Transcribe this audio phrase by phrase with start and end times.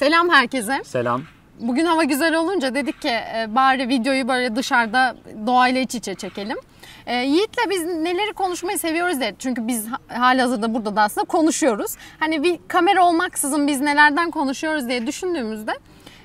[0.00, 0.80] Selam herkese.
[0.84, 1.22] Selam.
[1.60, 5.16] Bugün hava güzel olunca dedik ki e, bari videoyu böyle dışarıda
[5.46, 6.56] doğayla iç içe çekelim.
[7.06, 9.34] E, Yiğit'le biz neleri konuşmayı seviyoruz diye.
[9.38, 11.96] Çünkü biz hali hazırda burada da aslında konuşuyoruz.
[12.18, 15.72] Hani bir kamera olmaksızın biz nelerden konuşuyoruz diye düşündüğümüzde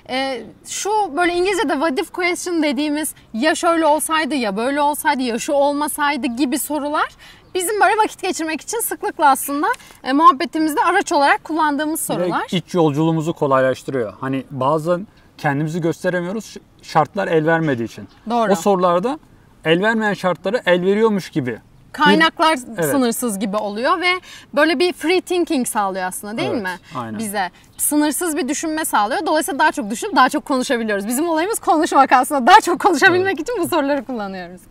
[0.09, 5.39] e, şu böyle İngilizce'de what if question dediğimiz ya şöyle olsaydı ya böyle olsaydı ya
[5.39, 7.09] şu olmasaydı gibi sorular
[7.55, 9.67] bizim böyle vakit geçirmek için sıklıkla aslında
[10.03, 12.39] e, muhabbetimizde araç olarak kullandığımız sorular.
[12.49, 14.13] Direkt iç yolculuğumuzu kolaylaştırıyor.
[14.19, 18.07] Hani bazen kendimizi gösteremiyoruz şartlar el vermediği için.
[18.29, 18.51] Doğru.
[18.51, 19.19] O sorularda
[19.65, 21.59] el vermeyen şartları el veriyormuş gibi.
[21.91, 22.85] Kaynaklar Evet.
[22.91, 24.11] sınırsız gibi oluyor ve
[24.55, 26.79] böyle bir free thinking sağlıyor aslında değil Evet, mi?
[26.95, 27.19] aynen.
[27.19, 29.25] Bize sınırsız bir düşünme sağlıyor.
[29.25, 31.07] Dolayısıyla daha çok düşünüp daha çok konuşabiliyoruz.
[31.07, 32.47] Bizim olayımız konuşmak aslında.
[32.47, 34.61] Daha çok konuşabilmek için bu soruları kullanıyoruz.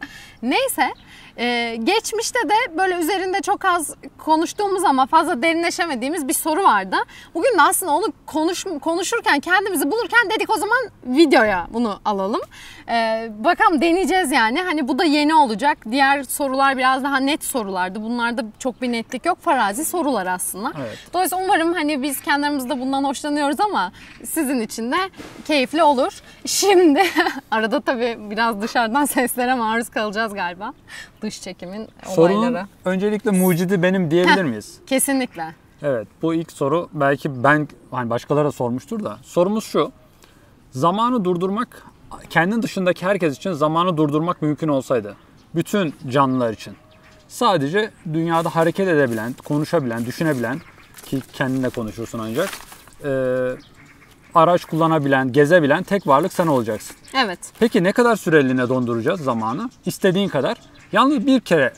[0.43, 0.91] Neyse
[1.37, 6.97] e, geçmişte de böyle üzerinde çok az konuştuğumuz ama fazla derinleşemediğimiz bir soru vardı.
[7.35, 12.41] Bugün de aslında onu konuş, konuşurken kendimizi bulurken dedik o zaman videoya bunu alalım.
[12.89, 14.63] E, bakalım deneyeceğiz yani.
[14.63, 15.79] Hani bu da yeni olacak.
[15.91, 18.03] Diğer sorular biraz daha net sorulardı.
[18.03, 19.39] Bunlarda çok bir netlik yok.
[19.41, 20.73] Farazi sorular aslında.
[20.81, 20.99] Evet.
[21.13, 23.93] Dolayısıyla umarım hani biz kendi aramızda bundan hoşlanıyoruz ama
[24.25, 24.97] sizin için de
[25.47, 26.23] keyifli olur.
[26.47, 27.03] Şimdi
[27.51, 30.73] arada tabii biraz dışarıdan seslere maruz kalacağız galiba.
[31.25, 32.67] Dış çekimin Sorunun olayları.
[32.85, 34.43] öncelikle mucidi benim diyebilir Heh.
[34.43, 34.79] miyiz?
[34.87, 35.55] Kesinlikle.
[35.83, 39.93] Evet bu ilk soru belki ben hani başkaları da sormuştur da sorumuz şu.
[40.71, 41.83] Zamanı durdurmak
[42.31, 45.17] kendin dışındaki herkes için zamanı durdurmak mümkün olsaydı
[45.55, 46.75] bütün canlılar için
[47.29, 50.61] sadece dünyada hareket edebilen, konuşabilen, düşünebilen
[51.05, 52.49] ki kendinle konuşursun ancak
[53.05, 53.11] e,
[54.35, 56.97] araç kullanabilen, gezebilen tek varlık sen olacaksın.
[57.15, 57.39] Evet.
[57.61, 59.71] Peki ne kadar süreliğine donduracağız zamanı?
[59.87, 60.57] İstediğin kadar.
[60.93, 61.73] Yalnız bir kere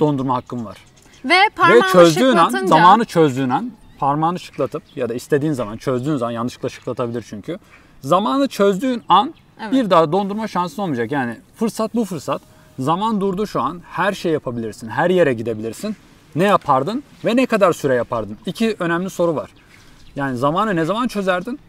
[0.00, 0.76] dondurma hakkın var.
[1.24, 6.16] Ve Ve parmağını çözdüğün an, zamanı çözdüğün an parmağını şıklatıp ya da istediğin zaman çözdüğün
[6.16, 7.58] zaman yanlışlıkla şıklatabilir çünkü.
[8.00, 9.72] Zamanı çözdüğün an Evet.
[9.72, 11.12] bir daha dondurma şansın olmayacak.
[11.12, 12.42] Yani fırsat bu fırsat.
[12.78, 13.82] Zaman durdu şu an.
[13.90, 14.88] Her şey yapabilirsin.
[14.88, 15.96] Her yere gidebilirsin.
[16.34, 18.38] Ne yapardın ve ne kadar süre yapardın?
[18.46, 19.50] İki önemli soru var.
[20.16, 21.60] Yani zamanı ne zaman çözerdin?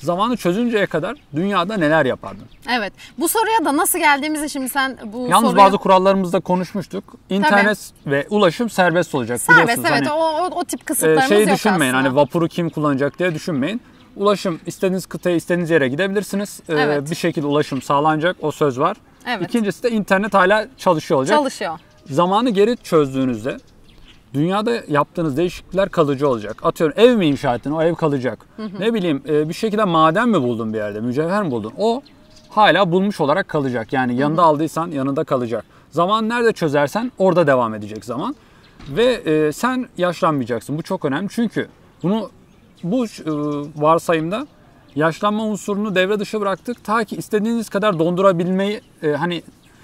[0.00, 2.44] Zamanı çözünceye kadar dünyada neler yapardın?
[2.78, 2.92] Evet.
[3.18, 5.64] Bu soruya da nasıl geldiğimizi şimdi sen bu Yalnız soruya...
[5.66, 7.04] bazı kurallarımızda konuşmuştuk.
[7.30, 9.40] İnternet ve ulaşım serbest olacak.
[9.40, 9.90] Serbest biliyorsunuz.
[9.90, 12.08] evet Hani- o, o, o tip Ee, kısıtlarımız şeyi yok düşünmeyin aslında.
[12.08, 13.80] hani vapuru kim kullanacak diye düşünmeyin.
[14.16, 16.60] Ulaşım istediğiniz kıtaya istediğiniz yere gidebilirsiniz.
[16.68, 17.10] Ee, Evet.
[17.10, 18.96] Bir şekilde ulaşım sağlanacak o söz var.
[19.26, 19.42] Evet.
[19.48, 21.38] İkincisi de internet hala çalışıyor olacak.
[21.38, 21.78] Çalışıyor.
[22.10, 23.56] Zamanı geri çözdüğünüzde
[24.34, 26.56] dünyada yaptığınız değişiklikler kalıcı olacak.
[26.62, 28.46] Atıyorum ev mi inşa ettin o ev kalacak.
[28.78, 32.02] Ne bileyim e, bir şekilde maden mi buldun bir yerde mücevher mi buldun o
[32.48, 33.92] hala bulmuş olarak kalacak.
[33.92, 35.64] Yani yanında aldıysan yanında kalacak.
[35.90, 38.34] Zaman nerede çözersen orada devam edecek zaman.
[38.88, 40.78] Ve e, sen yaşlanmayacaksın.
[40.78, 41.68] Bu çok önemli çünkü
[42.02, 42.30] bunu
[42.82, 43.08] bu e,
[43.76, 44.46] varsayımda
[44.94, 46.84] yaşlanma unsurunu devre dışı bıraktık.
[46.84, 49.42] Ta ki istediğiniz kadar dondurabilmeyi e, hani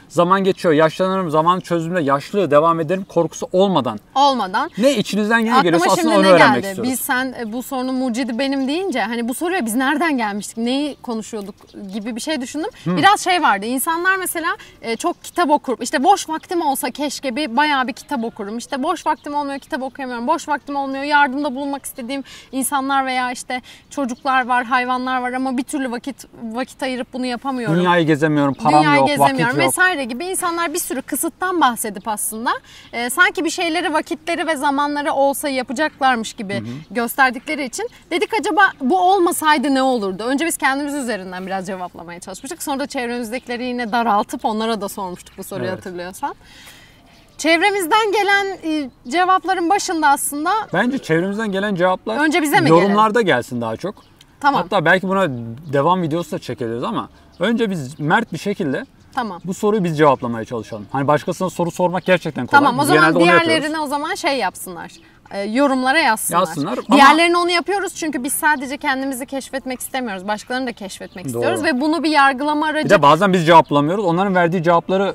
[0.09, 5.91] zaman geçiyor, yaşlanırım, zaman çözümde yaşlı devam ederim korkusu olmadan Olmadan ne içinizden Aklıma geliyorsa
[5.93, 6.67] aslında onu öğrenmek geldi?
[6.67, 6.93] istiyoruz.
[6.93, 10.56] Biz sen e, bu sorunun mucidi benim deyince hani bu soruya biz nereden gelmiştik?
[10.56, 11.55] Neyi konuşuyorduk
[11.93, 12.71] gibi bir şey düşündüm.
[12.87, 13.66] Biraz şey vardı.
[13.66, 15.77] İnsanlar mesela e, çok kitap okur.
[15.81, 18.59] İşte boş vaktim olsa keşke bir bayağı bir kitap okurum.
[18.59, 20.27] İşte boş vaktim olmuyor kitap okuyamıyorum.
[20.27, 25.62] Boş vaktim olmuyor yardımda bulunmak istediğim insanlar veya işte çocuklar var, hayvanlar var ama bir
[25.62, 27.77] türlü vakit vakit ayırıp bunu yapamıyorum.
[27.77, 29.66] Dünyayı gezemiyorum, param Dünyayı yok, gezemiyorum vakit yok.
[29.66, 32.51] vesaire gibi insanlar bir sürü kısıttan bahsedip aslında
[32.93, 39.01] e, sanki bir şeyleri vakitleri ve zamanları olsa yapacaklarmış gibi gösterdikleri için dedik acaba bu
[39.01, 40.23] olmasaydı ne olurdu?
[40.23, 42.62] Önce biz kendimiz üzerinden biraz cevaplamaya çalışmıştık.
[42.62, 45.79] Sonra da çevremizdekileri yine daraltıp onlara da sormuştuk bu soruyu Evet.
[45.79, 46.34] hatırlıyorsan.
[47.39, 53.61] Çevremizden gelen e, cevapların başında aslında Bence çevremizden gelen cevaplar Önce bize mi yorumlarda gelsin
[53.61, 53.95] daha çok.
[54.41, 55.28] tamam Hatta belki buna
[55.73, 57.09] devam videosu da çekeriz ama
[57.39, 59.41] önce biz mert bir şekilde tamam.
[59.44, 60.87] bu soruyu biz cevaplamaya çalışalım.
[60.93, 62.60] Hani başkasına soru sormak gerçekten kolay.
[62.62, 64.93] Tamam o Biz zaman diğerlerine o zaman şey yapsınlar.
[65.31, 66.38] e, yorumlara yazsınlar.
[66.41, 70.28] Yazsınlar ama- Diğerlerini onu yapıyoruz çünkü biz sadece kendimizi keşfetmek istemiyoruz.
[70.28, 71.33] Başkalarını da keşfetmek Doğru.
[71.33, 74.04] istiyoruz ve bunu bir yargılama aracı Bir de bazen biz cevaplamıyoruz.
[74.04, 75.15] Onların verdiği cevapları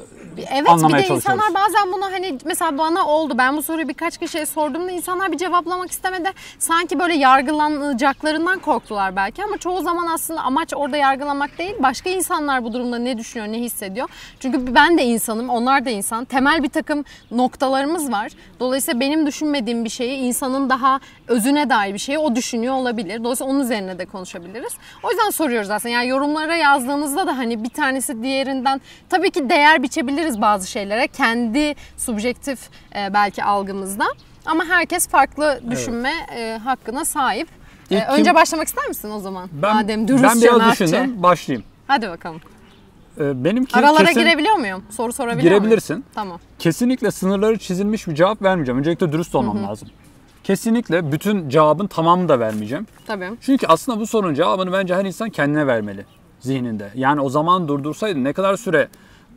[0.52, 1.44] Evet bir anlamaya de çalışıyoruz.
[1.44, 3.34] insanlar bazen bunu hani mesela bana oldu.
[3.38, 6.30] Ben bu soruyu birkaç kişiye sorduğumda insanlar bir cevaplamak istemedi.
[6.60, 11.76] Sanki böyle yargılanacaklarından korktular belki ama çoğu zaman aslında amaç orada yargılamak değil.
[11.80, 14.10] Başka insanlar bu durumda ne düşünüyor, ne hissediyor?
[14.40, 16.26] Çünkü ben de insanım, onlar da insan.
[16.26, 18.32] Temel bir takım noktalarımız var.
[18.60, 23.24] Dolayısıyla benim düşünmediğim bir şeyi insanın daha özüne dair bir şeyi o düşünüyor olabilir.
[23.24, 24.74] Dolayısıyla onun üzerine de konuşabiliriz.
[25.04, 25.94] O yüzden soruyoruz aslında.
[25.96, 31.07] Yani yorumlara yazdığınızda da hani bir tanesi diğerinden tabii ki değer biçebiliriz bazı şeylere.
[31.07, 32.60] Kendi subjektif
[32.95, 34.06] e, belki algımızda.
[34.45, 37.48] Ama herkes farklı düşünme e, hakkına sahip.
[37.89, 39.50] İlk Ee, kim- önce başlamak ister misin o zaman?
[39.51, 41.24] ben, Madem ben dürüstçe biraz düşündüm.
[41.24, 41.63] Başlayayım.
[41.88, 42.42] Hadi bakalım.
[43.19, 44.83] Ee, benimki Aralara kesin, girebiliyor muyum?
[44.89, 45.60] Soru sorabiliyor muyum?
[45.63, 46.06] girebilirsin.
[46.16, 46.39] Tamam.
[46.60, 48.80] Kesinlikle sınırları çizilmiş bir cevap vermeyeceğim.
[48.80, 49.88] Öncelikle dürüst olmam lazım.
[50.44, 52.88] Kesinlikle bütün cevabın tamamını da vermeyeceğim.
[53.07, 53.30] Tabii.
[53.42, 56.06] Çünkü aslında bu sorunun cevabını bence her insan kendine vermeli
[56.39, 56.92] zihninde.
[56.95, 58.88] Yani o zaman durdursaydı ne kadar süre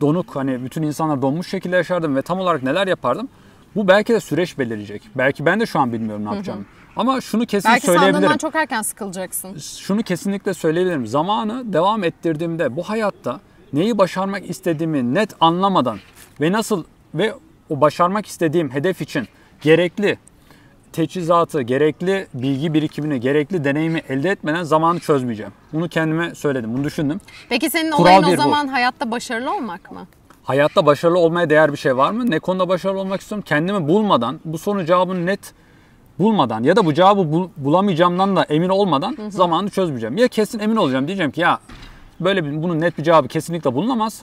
[0.01, 3.27] donuk hani bütün insanlar donmuş şekilde yaşardım ve tam olarak neler yapardım?
[3.75, 5.01] Bu belki de süreç belirleyecek.
[5.15, 6.65] Belki ben de şu an bilmiyorum ne yapacağımı.
[6.95, 8.13] Ama şunu kesin Belki söyleyebilirim.
[8.15, 9.57] sandığından çok erken sıkılacaksın.
[9.57, 11.07] Şunu kesinlikle söyleyebilirim.
[11.07, 13.39] Zamanı devam ettirdiğimde bu hayatta
[13.73, 15.97] neyi başarmak istediğimi net anlamadan
[16.41, 16.83] ve nasıl
[17.15, 17.33] ve
[17.69, 19.27] o başarmak istediğim hedef için
[19.61, 20.17] gerekli
[20.95, 25.51] teçhizatı, gerekli bilgi birikimini, gerekli deneyimi elde etmeden zamanı çözmeyeceğim.
[25.73, 27.21] Bunu kendime söyledim, bunu düşündüm.
[27.49, 28.41] Peki senin Kural olayın o bir bu.
[28.41, 30.07] zaman hayatta başarılı olmak mı?
[30.43, 32.31] Hayatta başarılı olmaya değer bir şey var mı?
[32.31, 33.43] Ne konuda başarılı olmak istiyorum?
[33.47, 35.53] Kendimi bulmadan, bu sorunun cevabını net
[36.19, 40.17] bulmadan ya da bu cevabı bul- bulamayacağımdan da emin olmadan zamanı çözmeyeceğim.
[40.17, 41.59] Ya kesin emin olacağım diyeceğim ki ya
[42.19, 44.21] böyle bir, bunun net bir cevabı kesinlikle bulunamaz.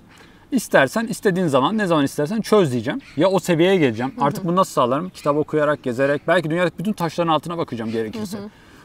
[0.53, 3.01] İstersen istediğin zaman ne zaman istersen çöz diyeceğim.
[3.17, 4.13] Ya o seviyeye geleceğim.
[4.21, 5.11] Artık bunu nasıl sağlarım?
[5.11, 8.39] Kitap okuyarak, gezerek, belki dünyadaki bütün taşların altına bakacağım gerekirse.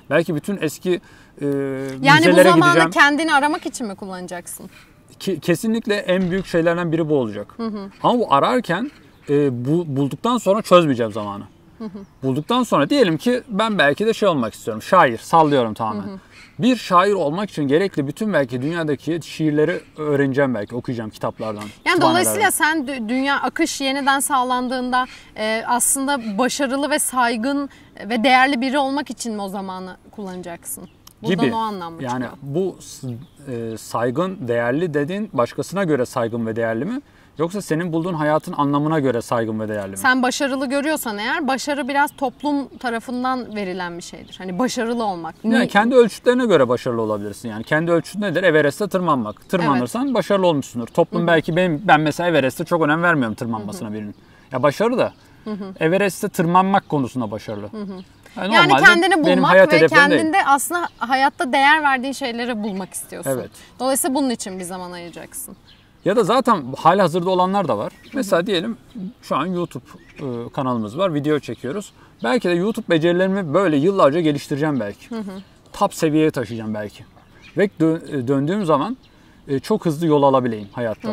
[0.10, 1.02] Belki bütün eski
[1.42, 2.92] e, Yani bu müzelere zamanı gideceğim.
[2.92, 4.70] kendini aramak için mi kullanacaksın?
[5.20, 7.48] Ki- kesinlikle en büyük şeylerden biri bu olacak.
[8.04, 8.92] Ama bu ararken
[9.30, 11.44] e, bu, bulduktan sonra çözmeyeceğim zamanı.
[12.24, 14.82] Bulduktan sonra diyelim ki ben belki de şey olmak istiyorum.
[14.82, 16.10] Şair, sallıyorum tamamen.
[16.60, 21.64] Bir şair olmak için gerekli bütün belki dünyadaki şiirleri öğreneceğim belki, okuyacağım kitaplardan.
[21.86, 25.06] Yani dolayısıyla sen dü- dünya akış yeniden sağlandığında
[25.36, 27.70] e, aslında başarılı ve saygın
[28.10, 30.90] ve değerli biri olmak için mi o zamanı kullanacaksın?
[31.24, 31.56] Buradan gibi.
[31.56, 32.32] o anlamda yani çıkıyor.
[32.42, 32.78] bu
[33.52, 37.02] e, saygın, değerli dediğin başkasına göre saygın ve değerli mi?
[37.38, 39.98] Yoksa senin bulduğun hayatın anlamına göre saygın ve değerli mi?
[39.98, 44.36] Sen başarılı görüyorsan eğer başarı biraz toplum tarafından verilen bir şeydir.
[44.38, 45.36] Hani başarılı olmak.
[45.44, 47.50] Yani Ni- kendi ölçütlerine göre başarılı olabilirsin.
[47.50, 48.44] Yani kendi ölçüt nedir?
[48.44, 49.50] Everest'te tırmanmak.
[49.50, 50.88] Tırmanırsan başarılı olmuşsundur.
[50.88, 54.16] Toplum belki benim ben mesela Everest'te çok önem vermiyorum tırmanmasına birinin.
[54.52, 55.14] Ya başarı da
[55.80, 57.70] Everest'te tırmanmak konusunda başarılı.
[58.38, 59.92] Yani, Yani kendini bulmak ve hedeflerim değil.
[59.92, 63.32] kendinde aslında hayatta değer verdiğin şeyleri bulmak istiyorsun.
[63.32, 63.50] Evet.
[63.80, 65.56] Dolayısıyla bunun için bir zaman ayıracaksın.
[66.08, 67.94] Ya da zaten hali hazırda olanlar da var.
[68.14, 68.78] Mesela diyelim
[69.22, 69.84] şu an YouTube
[70.20, 71.14] e, kanalımız var.
[71.14, 71.92] Video çekiyoruz.
[72.24, 75.16] Belki de YouTube becerilerimi böyle yıllarca geliştireceğim belki.
[75.74, 77.06] Top seviyeye taşıyacağım belki.
[77.58, 78.98] Ve dö- döndüğüm zaman
[79.48, 81.08] e, çok hızlı yol alabileyim hayatta.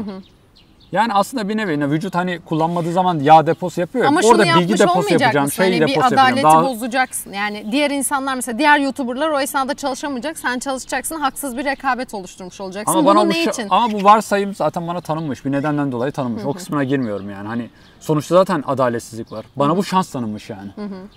[0.94, 4.04] Yani aslında bir nevi vücut hani kullanmadığı zaman yağ deposu yapıyor.
[4.04, 5.56] ya, Ama Orada şunu bilgi deposu yapacağım, mısın?
[5.56, 6.26] şey Hani deposu bir yapacağım.
[6.28, 7.32] adaleti Daha bozacaksın.
[7.32, 10.38] Yani diğer insanlar mesela diğer YouTuber'lar o esnada çalışamayacak.
[10.38, 11.20] Sen çalışacaksın.
[11.20, 12.92] Haksız bir rekabet oluşturmuş olacaksın.
[12.92, 13.66] Ama Bunu bana bu ne şa- için?
[13.70, 15.44] ama bu varsayım zaten bana tanınmış.
[15.44, 16.42] Bir nedenden dolayı tanınmış.
[16.44, 17.48] O kısmına girmiyorum yani.
[17.48, 17.70] Hani
[18.00, 19.44] sonuçta zaten adaletsizlik var.
[19.56, 20.70] Bana bu şans tanınmış yani.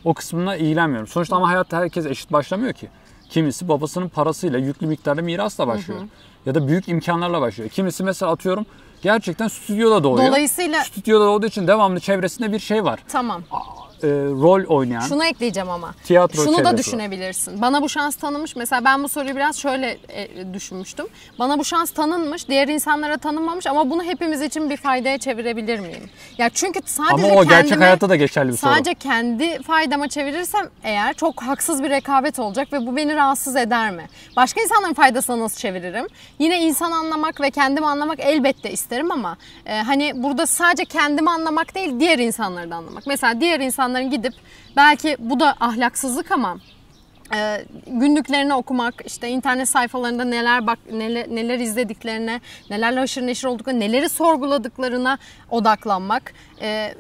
[0.06, 1.07] O kısmına ilgilenmiyorum.
[1.07, 2.88] Sonuçta ama hayatta herkes eşit başlamıyor ki.
[3.29, 6.00] Kimisi babasının parasıyla yüklü miktarda mirasla başlıyor.
[6.45, 7.69] Ya da büyük imkanlarla başlıyor.
[7.69, 8.65] Kimisi mesela atıyorum
[9.01, 10.27] gerçekten stüdyoda doğuyor.
[10.27, 13.00] Dolayısıyla Stüdyoda doğduğu için devamlı çevresinde bir şey var.
[13.07, 13.44] tamam.
[14.03, 14.99] Ee, rol oynayan.
[15.01, 15.94] Şunu ekleyeceğim ama.
[16.03, 16.77] Tiyatro Şunu da var.
[16.77, 17.61] düşünebilirsin.
[17.61, 18.55] Bana bu şans tanınmış.
[18.55, 21.05] Mesela ben bu soruyu biraz şöyle e, düşünmüştüm.
[21.39, 26.09] Bana bu şans tanınmış, diğer insanlara tanınmamış ama bunu hepimiz için bir faydaya çevirebilir miyim?
[26.38, 28.71] Ya çünkü sadece Ama o gerçek kendime, hayatta da geçerli bir soru.
[28.71, 33.91] Sadece kendi faydama çevirirsem eğer çok haksız bir rekabet olacak ve bu beni rahatsız eder
[33.91, 34.07] mi?
[34.35, 36.07] Başka insanların faydasına nasıl çeviririm?
[36.39, 41.75] Yine insan anlamak ve kendimi anlamak elbette isterim ama e, hani burada sadece kendimi anlamak
[41.75, 43.07] değil diğer insanları da anlamak.
[43.07, 44.33] Mesela diğer insanların gidip
[44.75, 46.57] belki bu da ahlaksızlık ama
[47.35, 53.79] e, günlüklerini okumak, işte internet sayfalarında neler bak neler, neler izlediklerine, nelerle haşır neşir olduklarına,
[53.79, 55.17] neleri sorguladıklarına
[55.49, 56.94] odaklanmak, e,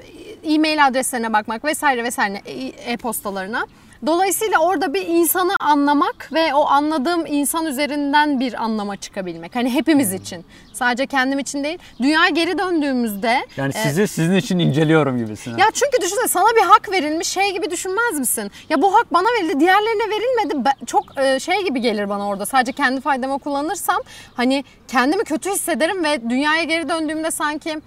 [0.43, 3.67] e-mail adreslerine bakmak vesaire vesaire e- e-postalarına.
[4.05, 9.55] Dolayısıyla orada bir insanı anlamak ve o anladığım insan üzerinden bir anlama çıkabilmek.
[9.55, 10.45] Hani hepimiz için.
[10.73, 11.77] Sadece kendim için değil.
[12.01, 15.57] Dünyaya geri döndüğümüzde Yani e, sizi sizin için inceliyorum gibisin.
[15.57, 18.51] ya çünkü düşünsene sana bir hak verilmiş şey gibi düşünmez misin?
[18.69, 20.65] Ya bu hak bana verildi diğerlerine verilmedi.
[20.65, 22.45] Ben- çok e, şey gibi gelir bana orada.
[22.45, 23.97] Sadece kendi faydama kullanırsam
[24.35, 27.77] hani kendimi kötü hissederim ve dünyaya geri döndüğümde sanki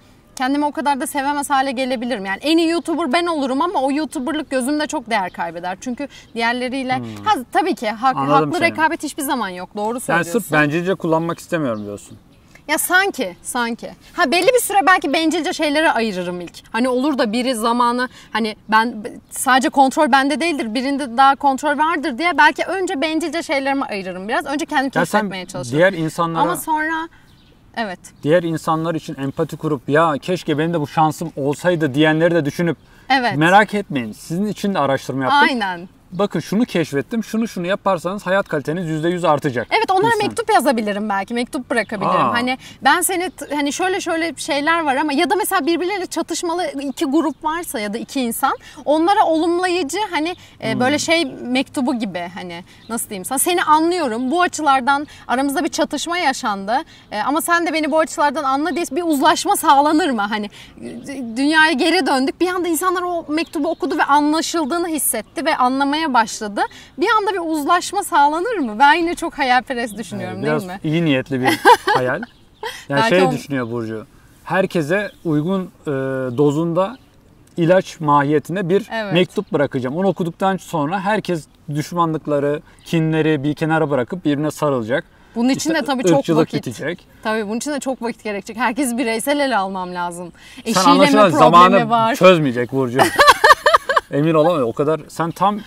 [0.41, 2.25] kendimi o kadar da sevemez hale gelebilirim.
[2.25, 5.77] Yani en iyi YouTuber ben olurum ama o YouTuber'lık gözümde çok değer kaybeder.
[5.81, 6.93] Çünkü diğerleriyle
[7.25, 8.71] ha, tabii ki hak- Anladım haklı seni.
[8.71, 9.69] rekabet hiçbir zaman yok.
[9.75, 10.31] Doğru yani söylüyorsun.
[10.39, 12.17] sırf bencilce kullanmak istemiyorum diyorsun.
[12.67, 13.91] Ya sanki, sanki.
[14.13, 16.53] Ha belli bir süre belki bencilce şeylere ayırırım ilk.
[16.71, 18.95] Hani olur da biri zamanı hani ben
[19.29, 20.73] sadece kontrol bende değildir.
[20.73, 24.45] Birinde daha kontrol vardır diye belki önce bencilce şeylerimi ayırırım biraz.
[24.45, 25.77] Önce kendimi keşfetmeye çalışırım.
[25.77, 27.07] diğer insanlara Ama sonra
[27.77, 27.99] evet.
[28.23, 32.77] diğer insanlar için empati kurup ya keşke benim de bu şansım olsaydı diyenleri de düşünüp
[33.09, 33.37] Evet.
[33.37, 34.11] merak etmeyin.
[34.11, 35.39] Sizin için de araştırma yaptım.
[35.49, 35.89] Aynen.
[36.11, 37.23] Bakın şunu keşfettim.
[37.23, 39.67] Şunu şunu yaparsanız hayat kaliteniz %100 artacak.
[39.71, 40.27] Evet onlara Lütfen.
[40.27, 41.33] mektup yazabilirim belki.
[41.33, 42.11] Mektup bırakabilirim.
[42.21, 42.33] Aa.
[42.33, 47.05] Hani ben seni hani şöyle şöyle şeyler var ama ya da mesela birbirleriyle çatışmalı iki
[47.05, 50.79] grup varsa ya da iki insan onlara olumlayıcı hani e, Hmm.
[50.79, 54.31] böyle şey mektubu gibi hani nasıl diyeyim sana seni anlıyorum.
[54.31, 56.73] Bu açılardan aramızda bir çatışma yaşandı.
[57.11, 60.21] E, ama sen de beni bu açılardan anla diye bir uzlaşma sağlanır mı?
[60.21, 60.45] Hani
[60.81, 62.41] e, dünyaya geri döndük.
[62.41, 66.61] Bir anda insanlar o mektubu okudu ve anlaşıldığını hissetti ve anlamaya başladı.
[66.97, 68.75] Bir anda bir uzlaşma sağlanır mı?
[68.79, 70.79] Ben yine çok hayalperest düşünüyorum Biraz değil mi?
[70.83, 71.59] iyi niyetli bir
[71.95, 72.21] hayal.
[72.89, 74.05] Yani Belki şey on- düşünüyor Burcu.
[74.43, 75.91] Herkese uygun e,
[76.37, 76.97] dozunda
[77.57, 79.13] ilaç mahiyetinde bir Evet.
[79.13, 79.95] mektup bırakacağım.
[79.97, 85.03] Onu okuduktan sonra herkes düşmanlıkları, kinleri bir kenara bırakıp birbirine sarılacak.
[85.35, 86.53] Bunun için İşte de tabii çok vakit.
[86.53, 87.07] bitecek.
[87.23, 88.57] Tabii bunun için de çok vakit gerekecek.
[88.57, 90.31] Herkes bireysel ele almam lazım.
[90.65, 92.15] Sen Eşiyle mi problemi zamanı var?
[92.15, 92.99] çözmeyecek Burcu.
[94.11, 94.69] Emin olamıyorum.
[94.69, 95.59] O kadar sen tam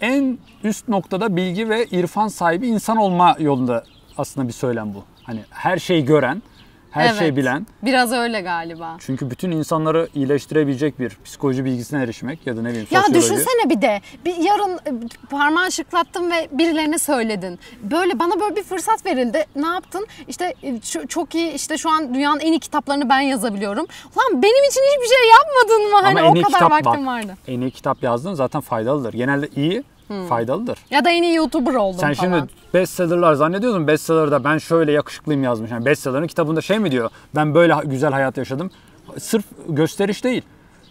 [0.00, 3.84] en üst noktada bilgi ve irfan sahibi insan olma yolunda
[4.18, 5.04] aslında bir söylem bu.
[5.22, 6.42] Hani her şeyi gören,
[6.90, 7.18] her Evet.
[7.18, 7.66] şeyi bilen.
[7.82, 8.96] Biraz öyle galiba.
[9.00, 13.82] Çünkü bütün insanları iyileştirebilecek bir psikoloji bilgisine erişmek ya da ne bileyim Ya düşünsene bir
[13.82, 14.92] de bir yarın e,
[15.30, 17.58] parmağın şıklattın ve birilerine söyledin.
[17.82, 19.44] Böyle bana böyle bir fırsat verildi.
[19.56, 20.06] Ne yaptın?
[20.28, 23.86] İşte e, çok iyi işte şu an dünyanın en iyi kitaplarını ben yazabiliyorum.
[24.18, 25.94] Lan benim için hiçbir şey yapmadın mı?
[26.02, 27.36] Hani Ama en o iyi kadar kitap vaktim bak, vardı.
[27.48, 29.12] En iyi kitap yazdığın zaten faydalıdır.
[29.12, 29.84] Genelde iyi,
[30.28, 30.78] faydalıdır.
[30.90, 32.38] Ya da en iyi YouTuber oldum Sen falan.
[32.38, 33.86] şimdi bestsellerlar zannediyorsun.
[33.86, 35.70] Bestseller'da ben şöyle yakışıklıyım yazmış.
[35.70, 37.10] Yani bestseller'ın kitabında şey mi diyor?
[37.36, 38.70] Ben böyle güzel hayat yaşadım.
[39.18, 40.42] Sırf gösteriş değil.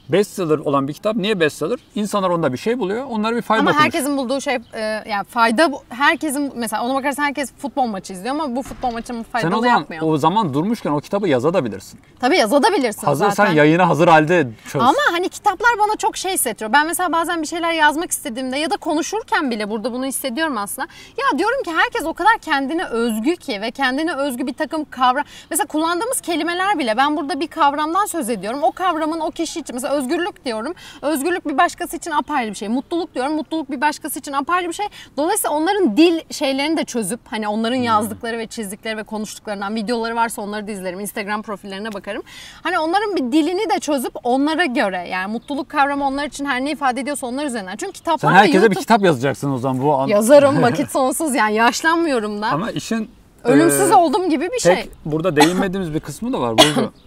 [0.10, 1.80] Bestseller olan bir kitap niye bestseller?
[1.96, 3.06] İnsanlar onda bir şey buluyor.
[3.10, 3.86] Onlara bir fayda Ama dokunmuş.
[3.86, 8.56] herkesin bulduğu şey e, yani fayda herkesin mesela ona bakarsan herkes futbol maçı izliyor ama
[8.56, 10.04] bu futbol maçını Sen faydalı o zaman yapmıyor.
[10.06, 12.00] o zaman durmuşken o kitabı yazabilirsin.
[12.20, 13.46] Tabii yazabilirsin Hazır zaten.
[13.46, 14.82] sen yayına hazır halde çöz.
[14.82, 16.74] Ama hani kitaplar bana çok şey hissettiriyor.
[16.74, 20.88] Ben mesela bazen bir şeyler yazmak istediğimde ya da konuşurken bile burada bunu hissediyorum aslında.
[21.18, 25.24] Ya diyorum ki herkes o kadar kendine özgü ki ve kendine özgü bir takım kavram.
[25.50, 28.60] Mesela kullandığımız kelimeler bile ben burada bir kavramdan söz ediyorum.
[28.64, 30.74] O kavramın o kişi için mesela özgürlük diyorum.
[31.02, 32.68] Özgürlük bir başkası için apayrı bir şey.
[32.68, 33.34] Mutluluk diyorum.
[33.34, 34.86] Mutluluk bir başkası için apayrı bir şey.
[35.18, 40.42] Dolayısıyla onların dil şeylerini de çözüp hani onların yazdıkları ve çizdikleri ve konuştuklarından videoları varsa
[40.42, 41.00] onları da izlerim.
[41.00, 42.24] Instagram profillerine bakarım.
[42.64, 46.72] Hani onların bir dilini de çözüp onlara göre yani mutluluk kavramı onlar için her ne
[46.72, 47.76] ifade ediyorsa onlar üzerinden.
[47.76, 48.76] Çünkü kitaplar sen herkese YouTube...
[48.76, 50.08] bir kitap yazacaksın o zaman bu an.
[50.08, 52.48] Yazarım vakit sonsuz yani yaşlanmıyorum da.
[52.48, 53.10] Ama işin
[53.44, 54.76] Ölümsüz e, oldum gibi bir şey.
[54.76, 56.92] Tek burada değinmediğimiz bir kısmı da var Burcu.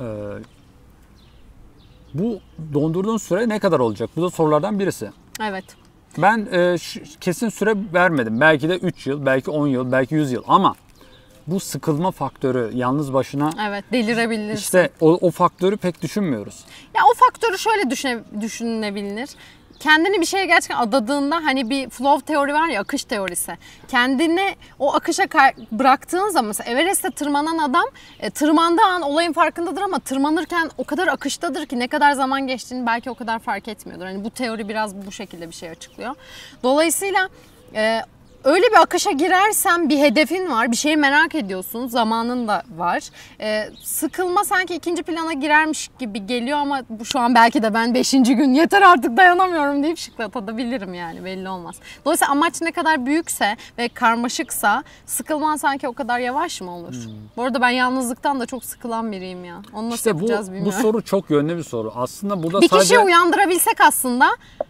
[0.00, 0.04] Ee,
[2.14, 2.40] bu
[2.74, 4.10] dondurduğun süre ne kadar olacak?
[4.16, 5.10] Bu da sorulardan birisi.
[5.42, 5.64] Evet.
[6.18, 6.76] Ben e,
[7.20, 8.40] kesin süre vermedim.
[8.40, 10.74] Belki de 3 yıl, belki 10 yıl, belki 100 yıl ama
[11.46, 14.60] bu sıkılma faktörü yalnız başına Evet delirebilirsin.
[14.62, 16.64] işte o, o faktörü pek düşünmüyoruz.
[16.94, 19.30] Ya o faktörü şöyle düşüne, düşünülebilir.
[19.80, 23.56] Kendini bir şeye gerçekten adadığında hani bir flow teori var ya akış teorisi.
[23.88, 25.24] Kendini o akışa
[25.72, 27.84] bıraktığın zaman mesela Everest'te tırmanan adam
[28.20, 32.86] e, tırmandığı an olayın farkındadır ama tırmanırken o kadar akıştadır ki ne kadar zaman geçtiğini
[32.86, 34.04] belki o kadar fark etmiyordur.
[34.04, 36.14] Hani bu teori biraz bu şekilde bir şey açıklıyor.
[36.62, 37.28] Dolayısıyla
[37.74, 38.00] e,
[38.44, 43.02] Öyle bir akışa girersen bir hedefin var, bir şeyi merak ediyorsun, zamanın da var.
[43.40, 47.94] Ee, sıkılma sanki ikinci plana girermiş gibi geliyor ama bu şu an belki de ben
[47.94, 51.76] beşinci gün yeter artık dayanamıyorum deyip şıklatabilirim yani belli olmaz.
[52.04, 56.94] Dolayısıyla amaç ne kadar büyükse ve karmaşıksa sıkılman sanki o kadar yavaş mı olur?
[57.36, 59.56] Bu arada ben yalnızlıktan da çok sıkılan biriyim ya.
[59.74, 60.82] Onu nasıl İşte bu, yapacağız bu bilmiyorum.
[60.82, 61.92] soru çok yönlü bir soru.
[61.96, 62.82] Aslında burada bir sadece...
[62.84, 64.28] kişiyi uyandırabilsek aslında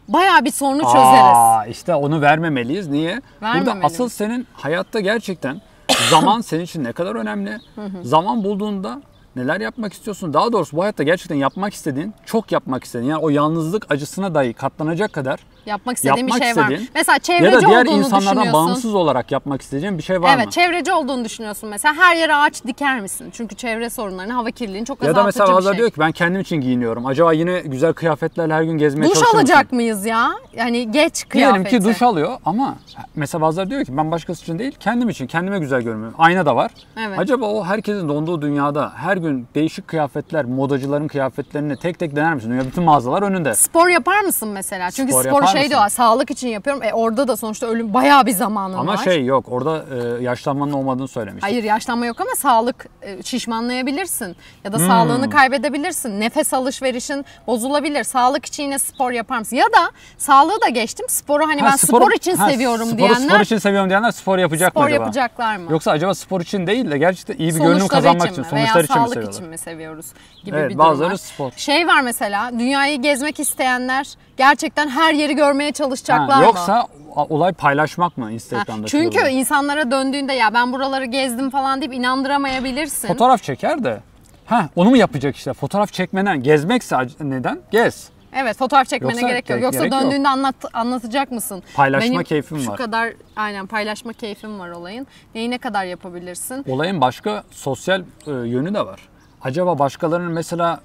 [0.09, 1.37] bayağı bir sorunu çözeriz.
[1.37, 2.89] Aa, işte onu vermemeliyiz.
[2.89, 3.21] Niye?
[3.67, 5.61] Burada asıl senin hayatta gerçekten
[6.11, 7.59] zaman senin için ne kadar önemli.
[8.03, 9.03] zaman bulduğunda
[9.37, 10.33] neler yapmak istiyorsun?
[10.35, 14.53] Daha doğrusu bu hayatta gerçekten yapmak istediğin, çok yapmak istediğin yani o yalnızlık acısına dahi
[14.53, 16.63] katlanacak kadar Yapmak istediğin yapmak bir şey var.
[16.71, 20.35] istediğin Mesela ya çevreci da diğer olduğunu insanlardan bağımsız olarak yapmak isteyeceğin bir şey var
[20.37, 20.53] evet, mı?
[20.53, 21.95] çevreci olduğunu düşünüyorsun mesela.
[21.95, 23.31] Her yere ağaç diker misin?
[23.33, 25.79] Çünkü çevre sorunlarını, hava kirliliğini çok Ya da azaltıcı mesela bir bazıları şey.
[25.79, 27.07] diyor ki ben kendim için giyiniyorum.
[27.07, 29.39] Acaba yine güzel kıyafetlerle her gün gezmeye Duş çalışıyor musun?
[29.39, 30.33] alacak mıyız ya?
[30.57, 31.65] Yani geç kıyafeti.
[31.65, 32.75] Diyelim ki duş alıyor ama
[33.15, 36.15] mesela bazıları diyor ki ben başkası için değil kendim için kendime güzel görünüyorum.
[36.19, 36.71] Ayna da var.
[37.07, 37.19] Evet.
[37.19, 42.51] Acaba o herkesin donduğu dünyada her gün değişik kıyafetler, modacıların kıyafetlerini tek tek dener misin?
[42.51, 43.55] Dünya bütün mağazalar önünde.
[43.55, 44.91] Spor yapar mısın mesela?
[44.91, 45.71] Çünkü Spor yapar şey mısın?
[45.71, 46.83] diyorlar, sağlık için yapıyorum.
[46.83, 48.97] E orada da sonuçta ölüm bayağı bir zamanın Ama var.
[48.97, 49.85] şey yok orada
[50.21, 51.43] e, yaşlanmanın olmadığını söylemiş.
[51.43, 54.87] Hayır yaşlanma yok ama sağlık e, şişmanlayabilirsin ya da Hmm.
[54.87, 56.21] sağlığını kaybedebilirsin.
[56.21, 58.05] Nefes alışverişin bozulabilir.
[58.05, 59.57] Sağlık için yine spor yapar mısın?
[59.57, 61.07] Ya da sağlığı da geçtim.
[61.09, 64.11] Sporu hani Ha, ben sporu- spor için ha, seviyorum sporu diyenler spor için seviyorum diyenler
[64.11, 65.03] spor yapacak spor mı acaba?
[65.05, 65.73] yapacaklar mı?
[65.73, 68.51] Yoksa acaba spor için değil de gerçekten iyi bir görünüm kazanmak için için, mi?
[68.51, 69.33] sonuçlar Veya için mi sağlık seviyorlar?
[69.39, 70.07] için mi seviyoruz
[70.45, 71.17] gibi Evet, bir durum bazıları var.
[71.17, 71.51] spor.
[71.57, 76.43] Şey var mesela dünyayı gezmek isteyenler gerçekten her yeri görmeye Ha, çalışacaklar mı?
[76.45, 76.87] yoksa
[77.17, 78.87] olay paylaşmak mı Ha, Instagram'da?
[78.87, 79.29] Çünkü şurada?
[79.31, 83.09] insanlara döndüğünde ya ben buraları gezdim falan deyip inandıramayabilirsin.
[83.09, 84.01] fotoğraf çeker de.
[84.47, 85.53] Ha onu mu yapacak işte?
[85.53, 87.61] Fotoğraf çekmeden gezmekse neden?
[87.71, 88.09] Gez.
[88.35, 89.63] Evet fotoğraf çekmene Yoksa gerek yok.
[89.63, 90.03] Yoksa gerek yok.
[90.03, 91.63] döndüğünde anlat anlatacak mısın?
[91.75, 92.77] Paylaşma Benim keyfim şu var.
[92.77, 95.07] kadar aynen paylaşma keyfim var olayın.
[95.35, 96.65] Neyi ne kadar yapabilirsin?
[96.69, 99.01] Olayın başka sosyal e, yönü de var.
[99.43, 100.81] Acaba başkalarının mesela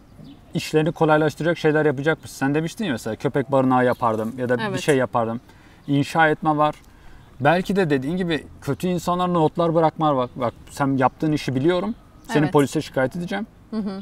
[0.57, 2.35] işlerini kolaylaştıracak şeyler yapacak mısın?
[2.37, 4.79] Sen demiştin ya mesela köpek barınağı yapardım ya da bir Evet.
[4.79, 5.41] şey yapardım.
[5.87, 6.75] İnşa etme var.
[7.39, 10.17] Belki de dediğin gibi kötü insanlar notlar bırakma var.
[10.17, 11.95] Bak, bak sen yaptığın işi biliyorum.
[12.27, 12.53] Seni Evet.
[12.53, 13.47] polise şikayet edeceğim.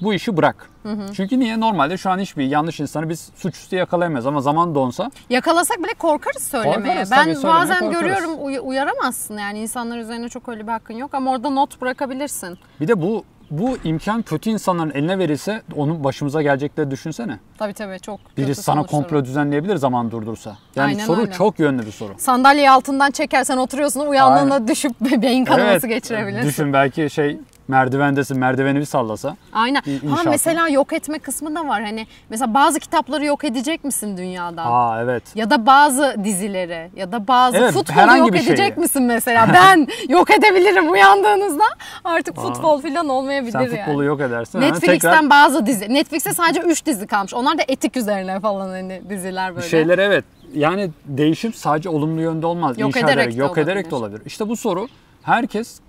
[0.02, 0.70] Bu işi bırak.
[1.14, 1.60] Çünkü niye?
[1.60, 6.44] Normalde şu an hiçbir yanlış insanı biz suçüstü yakalayamayız ama zaman donsa Yakalasak bile korkarız
[6.44, 6.76] söylemeye.
[6.94, 8.02] Korkarız, ben tabii, bazen korkarız.
[8.02, 12.58] görüyorum uy- uyaramazsın yani insanlar üzerine çok öyle bir hakkın yok ama orada not bırakabilirsin.
[12.82, 17.40] bir de bu bu imkan kötü insanların eline verilse onun başımıza gelecekleri düşünsene.
[17.58, 19.02] Tabii tabii çok Biri kötü sana sonuçları.
[19.02, 20.58] komplo düzenleyebilir zaman durdursa.
[20.76, 21.32] Yani Aynen soru öyle.
[21.32, 22.14] çok yönlü bir soru.
[22.18, 26.48] Sandalyeyi altından çekersen oturuyorsun uyandığında düşüp beyin kanaması geçirebilirsin.
[26.48, 27.38] Düşün belki şey
[27.68, 29.38] merdivendesin merdiveni bir sallasa.
[29.54, 29.82] Aynen.
[30.04, 30.30] İnşaatı.
[30.30, 31.84] mesela yok etme kısmı da var.
[31.84, 34.66] Hani mesela bazı kitapları yok edecek misin dünyadan?
[34.72, 35.24] Aa evet.
[35.36, 38.48] Ya da bazı dizileri ya da bazı Evet, futbolu yok bir şeyi.
[38.50, 39.48] edecek misin mesela?
[39.54, 41.64] Ben yok edebilirim uyandığınızda.
[42.04, 43.78] Artık futbol falan olmayabilir Sen yani.
[43.78, 44.62] futbolu yok edersin.
[44.62, 45.94] Netflix'ten tekrar bazı dizi.
[45.94, 47.34] Netflix'te sadece 3 dizi kalmış.
[47.34, 49.68] Onlar da etik üzerine falan hani diziler böyle.
[49.68, 50.26] şeyler evet.
[50.54, 52.80] Yani değişim sadece olumlu yönde olmaz.
[52.80, 54.14] Yok İnşa ederek ederek, de yok ederek de olabilir.
[54.16, 54.28] olabilir.
[54.28, 54.88] İşte bu soru
[55.24, 55.80] herkes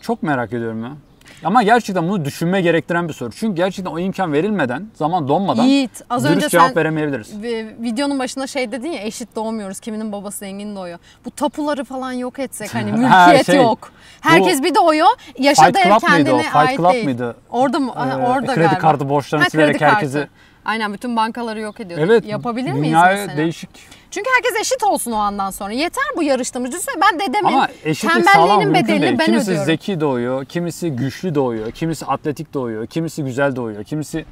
[0.00, 0.92] çok merak ediyorum ya.
[1.44, 3.30] Ama gerçekten bunu düşünme gerektiren bir soru.
[3.30, 7.32] Çünkü gerçekten o imkan verilmeden, zaman donmadan Yiğit az dürüst önce cevap sen veremeyebiliriz.
[7.34, 9.80] vi- videonun başında şey dedin ya eşit doğmuyoruz.
[9.80, 10.98] Kiminin babası zengin doğuyor.
[11.24, 13.92] Bu tapuları falan yok etsek hani Ha, mülkiyet şey, yok.
[14.20, 15.08] Herkes bir doğuyor.
[15.38, 16.38] Yaşadığı Fight ev kendine o?
[16.38, 17.04] Fight ait Club değil.
[17.04, 17.36] mıydı?
[17.50, 17.92] Orada mı?
[17.96, 18.78] Ee, orada kredi galiba.
[18.78, 20.28] kartı borçlarını Ha, silerek kredi kartı.
[20.64, 22.00] Aynen bütün bankaları yok ediyor.
[22.00, 22.26] Evet.
[22.26, 23.36] Yapabilir miyiz mesela?
[23.36, 23.70] değişik.
[24.10, 25.72] Çünkü herkes eşit olsun o andan sonra.
[25.72, 26.70] Yeter bu yarıştığımız.
[26.70, 29.18] Düşünsene ben dedemin Ama eşitlik sağlam mümkün bedelini değil.
[29.18, 29.66] ben Kimisi ödüyorum.
[29.66, 34.24] zeki doğuyor, kimisi güçlü doğuyor, kimisi atletik doğuyor, kimisi güzel doğuyor, kimisi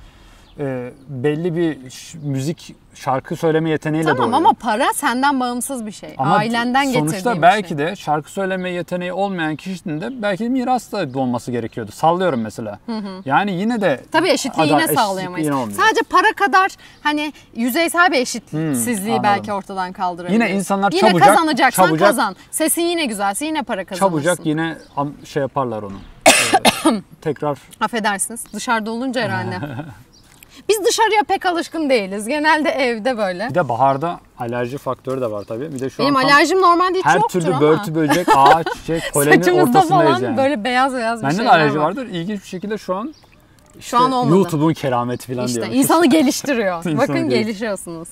[0.59, 1.79] e, belli bir
[2.23, 4.37] müzik şarkı söyleme yeteneğiyle Tamam doğuyor.
[4.39, 6.15] ama para senden bağımsız bir şey.
[6.19, 7.79] Ama Ailenden getirdiğin sonuçta bir belki şey.
[7.79, 11.93] de şarkı söyleme yeteneği olmayan kişinin de belki miras da olması gerekiyordu.
[11.93, 12.79] Sallıyorum mesela.
[13.25, 15.47] Yani yine de Tabii eşitliği yine sağlayamayız.
[15.47, 15.79] yine olmuyor.
[15.79, 16.71] Sadece para kadar
[17.03, 19.23] hani yüzeysel bir eşitsizliği anladım.
[19.37, 20.41] belki ortadan kaldırabiliriz.
[20.49, 22.37] Yine insanlar yine çabucak- kazanacaksan çabucak- kazan.
[22.51, 24.07] Sesin yine güzelse yine para kazanırsın.
[24.19, 24.77] çabucak yine
[25.25, 25.97] şey yaparlar onu.
[26.87, 29.59] Ee, tekrar Affedersiniz dışarıda olunca herhalde.
[30.69, 32.29] Biz dışarıya pek alışkın değiliz.
[32.29, 33.49] Genelde evde böyle.
[33.51, 35.75] bir de baharda alerji faktörü de var tabii.
[35.75, 37.61] Bir de şu Benim an tam alerjim normalde hiç her yoktur türlü ama.
[37.61, 40.37] börtü böcek, ağaç, çiçek, polenin Saçımızda ortasındayız falan yani.
[40.37, 41.85] böyle beyaz beyaz bir Bende de şeyler alerji var.
[41.85, 42.07] vardır.
[42.07, 43.15] İlginç bir şekilde şu an
[43.81, 44.35] Şu an olmadı.
[44.37, 45.85] YouTube'un kerameti falan İşte diyormuşuz.
[45.85, 46.79] insanı geliştiriyor.
[46.79, 47.45] İnsanı Bakın geliştiriyor.
[47.47, 48.09] gelişiyorsunuz.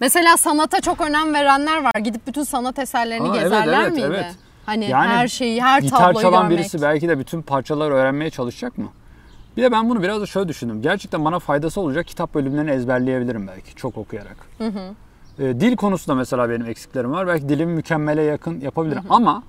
[0.00, 1.92] Mesela sanata çok önem verenler var.
[2.04, 4.06] Gidip bütün sanat eserlerini Aa, evet, gezerler evet, miydi?
[4.08, 4.26] evet.
[4.66, 6.58] Hani Yani her şeyi, her Gitar tabloyu çalan görmek.
[6.58, 8.88] birisi belki de bütün parçaları öğrenmeye çalışacak mı?
[9.58, 10.82] Bir de ben bunu biraz da şöyle düşündüm.
[10.82, 14.36] Gerçekten bana faydası olacak kitap bölümlerini ezberleyebilirim belki çok okuyarak.
[15.38, 17.26] Ee, dil konusunda mesela benim eksiklerim var.
[17.26, 19.02] Belki dilimi mükemmele yakın yapabilirim.
[19.10, 19.42] Ama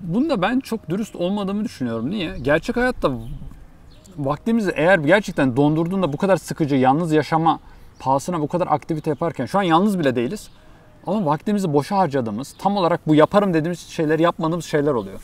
[0.00, 2.10] bunda ben çok dürüst olmadığımı düşünüyorum.
[2.10, 2.38] Niye?
[2.42, 3.12] Gerçek hayatta
[4.18, 7.60] vaktimizi eğer gerçekten dondurduğunda bu kadar sıkıcı, yalnız yaşama
[7.98, 10.50] pahasına bu kadar aktivite yaparken şu an yalnız bile değiliz.
[11.06, 15.20] Ama vaktimizi boşa harcadığımız, tam olarak bu yaparım dediğimiz şeyleri yapmadığımız şeyler oluyor.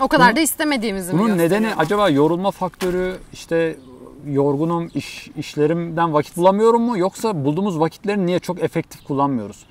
[0.00, 3.76] O kadar Bunun- da istemediğimizi mi Bunun nedeni acaba yorulma faktörü, işte
[4.26, 6.98] yorgunum, iş, işlerimden vakit bulamıyorum mu?
[6.98, 9.66] Yoksa bulduğumuz vakitleri niye çok efektif kullanmıyoruz?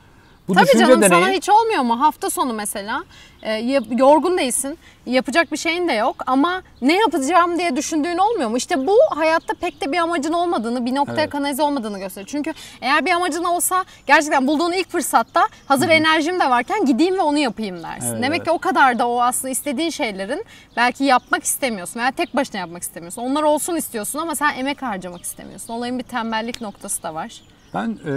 [0.48, 2.00] Bu Tabii canım deneyi sana hiç olmuyor mu?
[2.02, 3.04] Hafta sonu mesela
[3.42, 3.54] e,
[3.98, 8.58] yorgun değilsin, yapacak bir şeyin de yok ama ne yapacağım diye düşündüğün olmuyor mu?
[8.58, 11.30] İşte bu hayatta pek de bir amacın olmadığını, bir noktaya Evet.
[11.30, 12.28] kanalize olmadığını gösteriyor.
[12.28, 17.22] Çünkü eğer bir amacın olsa gerçekten bulduğun ilk fırsatta hazır enerjim de varken gideyim ve
[17.22, 18.08] onu yapayım dersin.
[18.12, 18.46] Evet, Demek evet.
[18.48, 20.46] ki o kadar da o aslında istediğin şeylerin
[20.78, 23.22] belki yapmak istemiyorsun veya tek başına yapmak istemiyorsun.
[23.22, 25.74] Onlar olsun istiyorsun ama sen emek harcamak istemiyorsun.
[25.74, 27.42] Olayın bir tembellik noktası da var.
[27.76, 28.12] Ben e,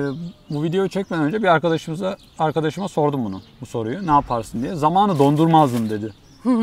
[0.50, 4.06] bu videoyu çekmeden önce bir arkadaşımıza arkadaşıma sordum bunu bu soruyu.
[4.06, 4.74] Ne yaparsın diye.
[4.74, 6.12] Zamanı dondurmazdım dedi.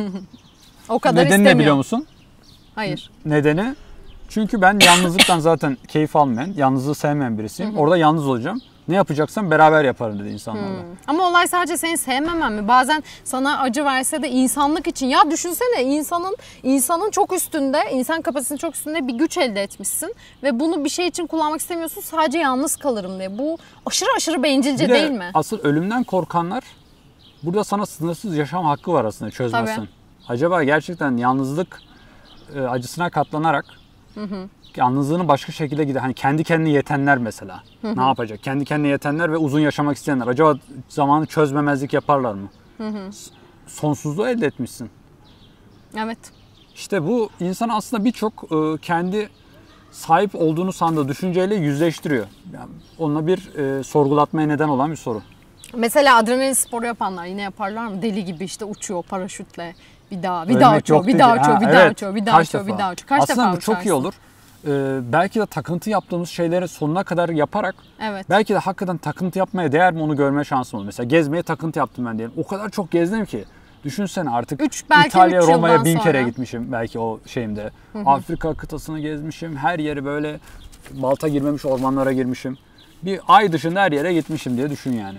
[0.89, 1.60] O kadar Nedeni ne istemiyor.
[1.60, 2.05] biliyor musun?
[2.75, 3.12] Hayır.
[3.25, 3.75] Nedeni
[4.29, 7.77] çünkü ben yalnızlıktan zaten keyif almayan, yalnızlığı sevmeyen birisiyim.
[7.77, 8.62] Orada yalnız olacağım.
[8.88, 10.84] Ne yapacaksam beraber yaparım dedi insanlarla.
[11.08, 12.67] Ama olay sadece seni sevmemen mi?
[12.67, 15.08] Bazen sana acı verse de insanlık için.
[15.08, 20.15] Ya düşünsene insanın insanın çok üstünde, insan kapasitesinin çok üstünde bir güç elde etmişsin.
[20.43, 22.02] Ve bunu bir şey için kullanmak istemiyorsun.
[22.02, 23.38] Sadece yalnız kalırım diye.
[23.38, 25.32] Bu aşırı aşırı bencilce Bir de değil mi?
[25.34, 26.63] Asıl ölümden korkanlar
[27.43, 29.76] burada sana sınırsız yaşam hakkı var aslında çözmezsen.
[29.76, 29.88] Tabii.
[30.28, 31.82] Acaba gerçekten yalnızlık
[32.56, 33.65] e, acısına katlanarak
[34.78, 36.00] Yalnızlığını başka şekilde gider.
[36.00, 37.64] Hani kendi kendine yetenler mesela.
[37.84, 38.44] Ne yapacak?
[38.44, 40.28] Kendi kendine yetenler ve uzun yaşamak isteyenler.
[40.28, 40.56] Acaba
[40.90, 42.50] zamanı çözmemezlik yaparlar mı?
[43.68, 44.90] Sonsuzluğu elde etmişsin.
[45.98, 46.18] Evet.
[46.76, 49.30] İşte bu insan aslında birçok e, kendi
[49.92, 52.26] sahip olduğunu sandığı düşünceyle yüzleştiriyor.
[52.54, 55.22] Yani onunla bir e, sorgulatmaya neden olan bir soru.
[55.76, 58.02] Mesela adrenalin sporu yapanlar yine yaparlar mı?
[58.02, 59.76] Deli gibi işte uçuyor paraşütle.
[60.12, 62.26] Bir daha, bir daha Ölmek uçuyor, yok bir daha Ha, uçuyor, bir daha uçuyor, bir
[62.26, 63.10] daha uçuyor, bir daha uçuyor.
[63.10, 64.14] Kaç Aslında defa bu çok iyi olur.
[64.67, 68.25] Ee, belki de takıntı yaptığımız şeyleri sonuna kadar yaparak Evet.
[68.30, 70.86] belki de hakikaten takıntı yapmaya değer mi onu görme şansım olur.
[70.86, 72.36] Mesela gezmeye takıntı yaptım ben diyelim.
[72.38, 73.45] O kadar çok gezdim ki.
[73.84, 76.30] Düşünsene artık Üç, İtalya, Roma'ya bin kere sonra.
[76.30, 77.71] gitmişim belki o şeyimde.
[78.06, 79.56] Afrika kıtasını gezmişim.
[79.58, 80.39] Her yeri böyle
[80.93, 82.58] balta girmemiş ormanlara girmişim.
[83.04, 85.17] Bir ay dışında her yere gitmişim diye düşün yani.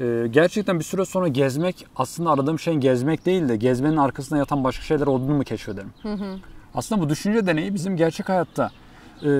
[0.00, 4.64] Ee, gerçekten bir süre sonra gezmek aslında aradığım şeyin gezmek değil de gezmenin arkasında yatan
[4.64, 5.90] başka şeyler olduğunu mu keşfederim?
[6.76, 8.70] Aslında bu düşünce deneyi bizim gerçek hayatta
[9.24, 9.30] e,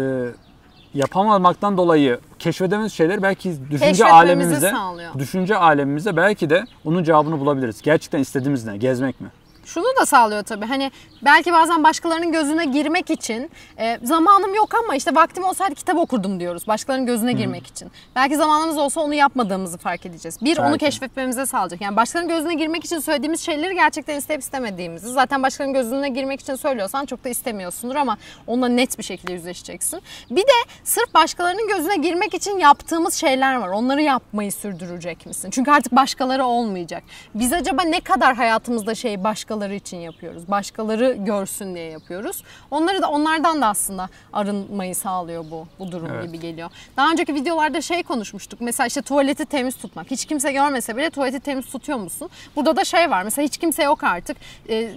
[0.94, 5.14] yapamamaktan dolayı keşfedemediğimiz şeyler belki düşünce alemimize sağlıyor.
[5.18, 7.82] düşünce alemimize belki de onun cevabını bulabiliriz.
[7.82, 8.76] Gerçekten istediğimiz ne?
[8.76, 9.28] Gezmek mi?
[9.66, 10.66] Şunu da sağlıyor tabii.
[10.66, 10.90] Hani
[11.22, 16.40] belki bazen başkalarının gözüne girmek için e, zamanım yok ama işte vaktim olsaydı kitap okurdum
[16.40, 16.68] diyoruz.
[16.68, 17.90] Başkalarının gözüne girmek için.
[18.16, 20.38] Belki zamanımız olsa onu yapmadığımızı fark edeceğiz.
[20.42, 20.78] Bir onu Belki.
[20.78, 21.80] keşfetmemize sağlayacak.
[21.80, 25.08] Yani başkalarının gözüne girmek için söylediğimiz şeyleri gerçekten isteyip istemediğimizi.
[25.08, 30.00] Zaten başkalarının gözüne girmek için söylüyorsan çok da istemiyorsundur ama onunla net bir şekilde yüzleşeceksin.
[30.30, 33.68] Bir de sırf başkalarının gözüne girmek için yaptığımız şeyler var.
[33.68, 35.50] Onları yapmayı sürdürecek misin?
[35.50, 37.02] Çünkü artık başkaları olmayacak.
[37.34, 40.48] Biz acaba ne kadar hayatımızda şey başkaları için yapıyoruz?
[40.48, 42.42] Başkaları görsün diye yapıyoruz.
[42.70, 46.26] Onları da onlardan da aslında arınmayı sağlıyor bu bu durum Evet.
[46.26, 46.70] gibi geliyor.
[46.96, 48.60] Daha önceki videolarda şey konuşmuştuk.
[48.60, 50.10] Mesela işte tuvaleti temiz tutmak.
[50.10, 52.30] Hiç kimse görmese bile tuvaleti temiz tutuyor musun?
[52.56, 53.22] Burada da şey var.
[53.22, 54.36] Mesela hiç kimse yok artık.
[54.68, 54.96] Ee, e,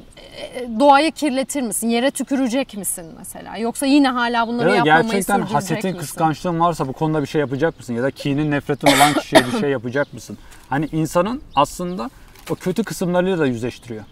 [0.80, 1.90] doğayı kirletir misin?
[1.90, 3.58] Yere tükürecek misin mesela?
[3.58, 6.00] Yoksa yine hala bunları da yapmamayı gerçekten hasetin, misin?
[6.00, 7.94] kıskançlığın varsa bu konuda bir şey yapacak mısın?
[7.94, 10.38] Ya da kinin, nefretin olan kişiye bir şey yapacak mısın?
[10.70, 12.10] Hani insanın aslında
[12.50, 14.04] o kötü kısımlarıyla da yüzleştiriyor.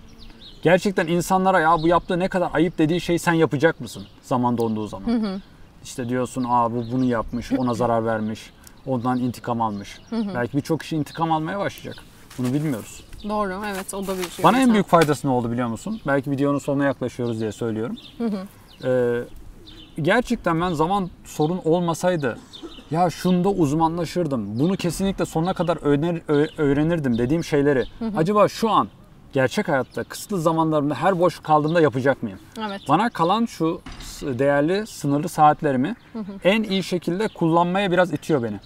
[0.72, 4.88] Gerçekten insanlara ya bu yaptığı ne kadar ayıp dediği şeyi sen yapacak mısın zaman donduğu
[4.88, 5.42] zaman?
[5.84, 8.50] İşte diyorsun aa bu bunu yapmış, ona zarar vermiş,
[8.86, 10.00] ondan intikam almış.
[10.36, 11.96] Belki birçok kişi intikam almaya başlayacak.
[12.38, 13.04] Bunu bilmiyoruz.
[13.30, 14.44] Doğru evet o da bir şey.
[14.44, 16.02] Bana en büyük faydası ne oldu biliyor musun?
[16.08, 17.98] Belki videonun sonuna yaklaşıyoruz diye söylüyorum.
[18.84, 19.22] Ee,
[20.02, 22.38] gerçekten ben zaman sorun olmasaydı
[22.92, 24.60] ya şunda uzmanlaşırdım.
[24.60, 27.86] Bunu kesinlikle sonuna kadar öğrenir, ö- öğrenirdim dediğim şeyleri.
[28.18, 28.88] Acaba şu an
[29.34, 32.40] gerçek hayatta kısıtlı zamanlarımda her boş kaldığımda yapacak mıyım?
[32.68, 32.82] Evet.
[32.90, 33.82] Bana kalan şu
[34.22, 35.96] değerli sınırlı saatlerimi
[36.44, 38.60] en iyi şekilde kullanmaya biraz itiyor beni.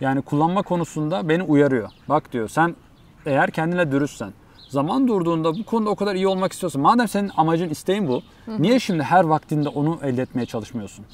[0.00, 1.88] Yani kullanma konusunda beni uyarıyor.
[2.08, 2.76] Bak diyor sen
[3.26, 4.32] eğer kendine dürüstsen,
[4.68, 6.82] zaman durduğunda bu konuda o kadar iyi olmak istiyorsun.
[6.82, 8.22] Madem senin amacın, isteğin bu.
[8.58, 11.04] Niye şimdi her vaktinde onu elde etmeye çalışmıyorsun?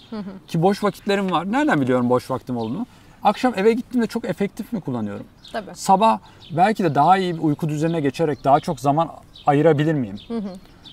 [0.46, 1.52] Ki boş vakitlerim var.
[1.52, 2.86] Nereden biliyorum boş vaktim olduğunu?
[3.24, 5.26] Akşam eve gittiğimde çok efektif mi kullanıyorum?
[5.52, 5.70] Tabii.
[5.74, 6.18] Sabah
[6.56, 9.08] belki de daha iyi bir uyku düzenine geçerek daha çok zaman
[9.46, 10.16] ayırabilir miyim?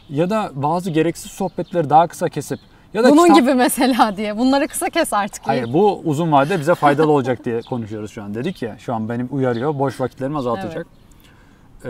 [0.10, 2.60] Ya da bazı gereksiz sohbetleri daha kısa kesip
[2.94, 4.38] ya da Bunun kitap- gibi mesela diye.
[4.38, 5.48] Bunları kısa kes artık.
[5.48, 8.36] Hayır bu uzun vadede bize faydalı olacak diye konuşuyoruz şu an.
[8.36, 9.80] Dedik ya şu an benim uyarıyor.
[9.80, 10.88] Boş vakitlerimi azaltacak.
[11.86, 11.90] Ee,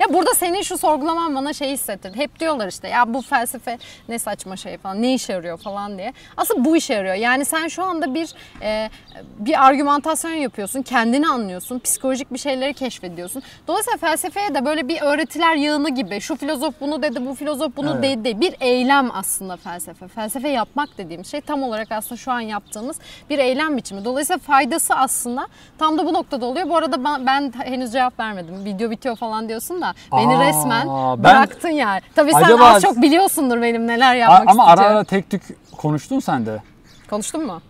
[0.00, 2.16] Ya burada senin şu sorgulaman bana şey hissettirdi.
[2.18, 6.12] Hep diyorlar işte ya bu felsefe ne saçma şey falan, ne işe yarıyor falan diye.
[6.36, 7.14] Aslında bu işe yarıyor.
[7.14, 8.90] Yani sen şu anda bir e,
[9.38, 13.42] bir argümantasyon yapıyorsun, kendini anlıyorsun, psikolojik bir şeyleri keşfediyorsun.
[13.68, 17.90] Dolayısıyla felsefeye de böyle bir öğretiler yığını gibi şu filozof bunu dedi, bu filozof bunu
[17.98, 18.02] Evet.
[18.24, 18.40] dedi.
[18.40, 20.08] Bir eylem aslında felsefe.
[20.08, 22.96] Felsefe yapmak dediğim şey tam olarak aslında şu an yaptığımız
[23.30, 24.04] bir eylem biçimi.
[24.04, 25.46] Dolayısıyla faydası aslında
[25.78, 26.68] tam da bu noktada oluyor.
[26.68, 28.64] Bu arada ben, ben henüz cevap vermedim.
[28.64, 32.00] Video bitiyor falan diyorsun da beni Aa, resmen ben- bıraktın yani.
[32.14, 34.96] Tabii sen Acaba- az çok biliyorsundur benim neler yapmak ama ara isteyeceğimi.
[34.96, 35.42] ara tek tük
[35.76, 36.62] konuştun sen de.
[37.10, 37.60] Konuştun mu?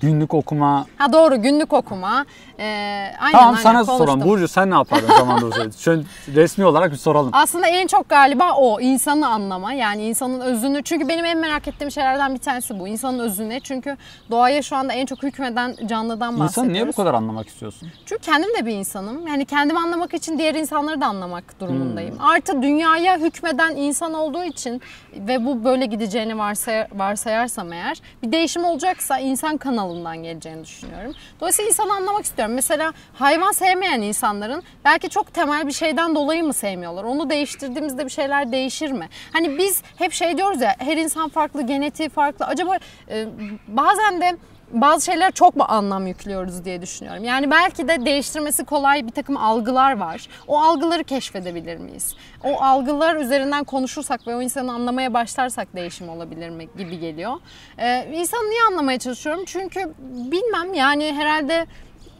[0.00, 0.86] Günlük okuma.
[0.98, 2.26] Ha doğru günlük okuma.
[2.58, 2.64] Ee,
[3.20, 3.96] aynen, tamam aynen, sana konuştum.
[3.98, 4.28] soralım.
[4.28, 5.72] Burcu sen ne yapardın zaman dursaydı?
[5.78, 6.02] Şöyle
[6.34, 7.30] resmi olarak bir soralım.
[7.32, 11.90] Aslında en çok galiba o insanı anlama yani insanın özünü çünkü benim en merak ettiğim
[11.90, 13.96] şeylerden bir tanesi bu insanın özüne çünkü
[14.30, 16.56] doğaya şu anda en çok hükmeden canlıdan bahsediyoruz.
[16.56, 17.88] İnsanı niye bu kadar anlamak istiyorsun?
[18.06, 19.26] Çünkü kendim de bir insanım.
[19.26, 22.18] Yani kendimi anlamak için diğer insanları da anlamak durumundayım.
[22.18, 22.24] Hmm.
[22.24, 24.82] Artı dünyaya hükmeden insan olduğu için
[25.14, 29.56] ve bu böyle gideceğini varsay- varsayarsam eğer bir değişim olacaksa insan
[29.88, 31.14] kanalından geleceğini düşünüyorum.
[31.40, 32.54] Dolayısıyla insanı anlamak istiyorum.
[32.54, 37.04] Mesela hayvan sevmeyen insanların belki çok temel bir şeyden dolayı mı sevmiyorlar?
[37.04, 39.08] Onu değiştirdiğimizde bir şeyler değişir mi?
[39.32, 42.46] Hani biz hep şey diyoruz ya her insan farklı, genetiği farklı.
[42.46, 42.78] Acaba
[43.10, 43.26] e,
[43.68, 44.36] bazen de
[44.72, 47.24] bazı şeyler çok mu anlam yüklüyoruz diye düşünüyorum.
[47.24, 50.28] Yani belki de değiştirmesi kolay bir takım algılar var.
[50.46, 52.14] O algıları keşfedebilir miyiz?
[52.44, 57.32] O algılar üzerinden konuşursak ve o insanı anlamaya başlarsak değişim olabilir mi gibi geliyor.
[57.78, 59.44] Ee, insanı niye anlamaya çalışıyorum?
[59.46, 61.66] Çünkü bilmem yani herhalde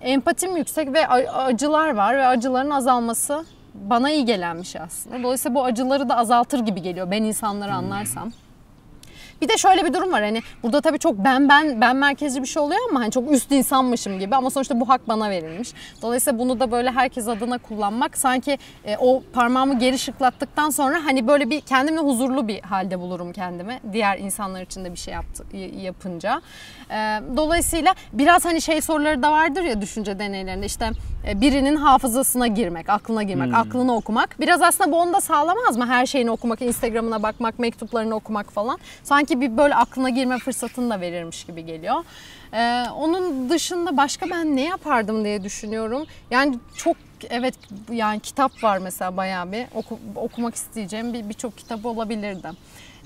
[0.03, 5.23] empatim yüksek ve acılar var ve acıların azalması bana iyi gelen bir şey aslında.
[5.23, 8.33] Dolayısıyla bu acıları da azaltır gibi geliyor ben insanları anlarsam.
[9.43, 12.47] Bir de şöyle bir durum var hani burada tabii çok ben ben ben merkezci bir
[12.47, 15.69] şey oluyor ama hani çok üst insanmışım gibi ama sonuçta bu hak bana verilmiş.
[16.03, 21.27] Dolayısıyla bunu da böyle herkes adına kullanmak sanki e, o parmağımı geri şıklattıktan sonra hani
[21.27, 23.81] böyle bir kendimle huzurlu bir halde bulurum kendimi.
[23.93, 25.45] Diğer insanlar için de bir şey yaptı,
[25.83, 26.43] yapınca.
[26.91, 30.91] E, dolayısıyla biraz hani şey soruları da vardır ya düşünce deneylerinde işte
[31.29, 33.55] e, birinin hafızasına girmek, aklına girmek, hmm.
[33.55, 34.41] aklını okumak.
[34.41, 35.87] Biraz aslında bu onu da sağlamaz mı?
[35.87, 38.79] Her şeyini okumak, Instagram'ına bakmak, mektuplarını okumak falan.
[39.03, 42.05] Sanki bir böyle aklına girme fırsatını da verirmiş gibi geliyor.
[42.53, 46.07] Ee, onun dışında başka ben ne yapardım diye düşünüyorum.
[46.31, 46.97] Yani çok
[47.31, 47.55] evet
[47.93, 52.49] yani kitap var mesela bayağı bir oku, okumak isteyeceğim bir birçok kitap olabilirdi.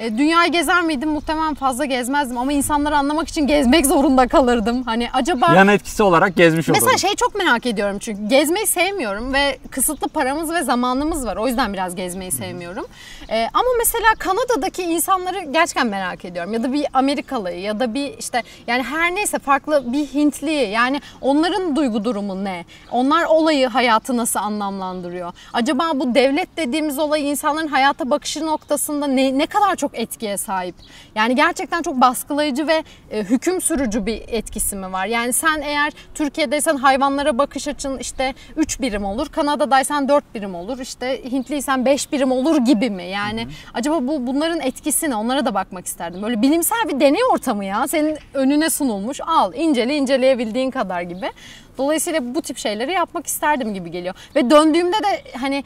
[0.02, 1.08] E, dünyayı gezer miydim?
[1.08, 4.82] Muhtemelen fazla gezmezdim ama insanları anlamak için gezmek zorunda kalırdım.
[4.82, 5.54] Hani acaba...
[5.54, 6.84] Yan etkisi olarak gezmiş olurdum.
[6.84, 11.36] Mesela şey çok merak ediyorum çünkü gezmeyi sevmiyorum ve kısıtlı paramız ve zamanımız var.
[11.36, 12.86] O yüzden biraz gezmeyi sevmiyorum.
[13.30, 16.52] E, ama mesela Kanada'daki insanları gerçekten merak ediyorum.
[16.52, 21.00] Ya da bir Amerikalıyı ya da bir işte yani her neyse farklı bir Hintliyi yani
[21.20, 22.64] onların duygu durumu ne?
[22.90, 25.32] Onlar olayı hayatı nasıl anlamlandırıyor?
[25.52, 30.74] Acaba bu devlet dediğimiz olay insanların hayata bakışı noktasında ne, ne kadar çok etkiye sahip.
[31.14, 35.06] Yani gerçekten çok baskılayıcı ve e, hüküm sürücü bir etkisi mi var?
[35.06, 39.28] Yani sen eğer Türkiye'deysen hayvanlara bakış açın işte 3 birim olur.
[39.28, 40.78] Kanada'daysan 4 birim olur.
[40.78, 43.04] İşte Hintliysen 5 birim olur gibi mi?
[43.04, 43.50] Yani hı hı.
[43.74, 45.16] acaba bu bunların etkisi ne?
[45.16, 46.22] Onlara da bakmak isterdim.
[46.22, 47.88] Böyle bilimsel bir deney ortamı ya.
[47.88, 49.20] Senin önüne sunulmuş.
[49.26, 51.30] Al incele inceleyebildiğin kadar gibi.
[51.78, 54.14] Dolayısıyla bu tip şeyleri yapmak isterdim gibi geliyor.
[54.36, 55.64] Ve döndüğümde de hani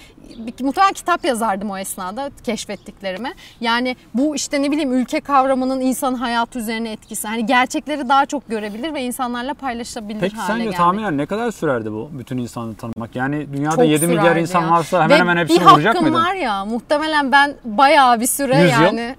[0.61, 3.33] muhtemelen kitap yazardım o esnada keşfettiklerimi.
[3.61, 7.29] Yani bu işte ne bileyim ülke kavramının insan hayatı üzerine etkisi.
[7.29, 10.77] Hani gerçekleri daha çok görebilir ve insanlarla paylaşabilir Peki hale sence gelmek.
[10.79, 13.17] tahminen ne kadar sürerdi bu bütün insanı tanımak?
[13.17, 14.71] Yani dünyada çok 7 milyar insan ya.
[14.71, 16.15] varsa hemen ve hemen hepsini vuracak mıydın?
[16.15, 19.17] Bir hakkım var ya muhtemelen ben bayağı bir süre 100 yani.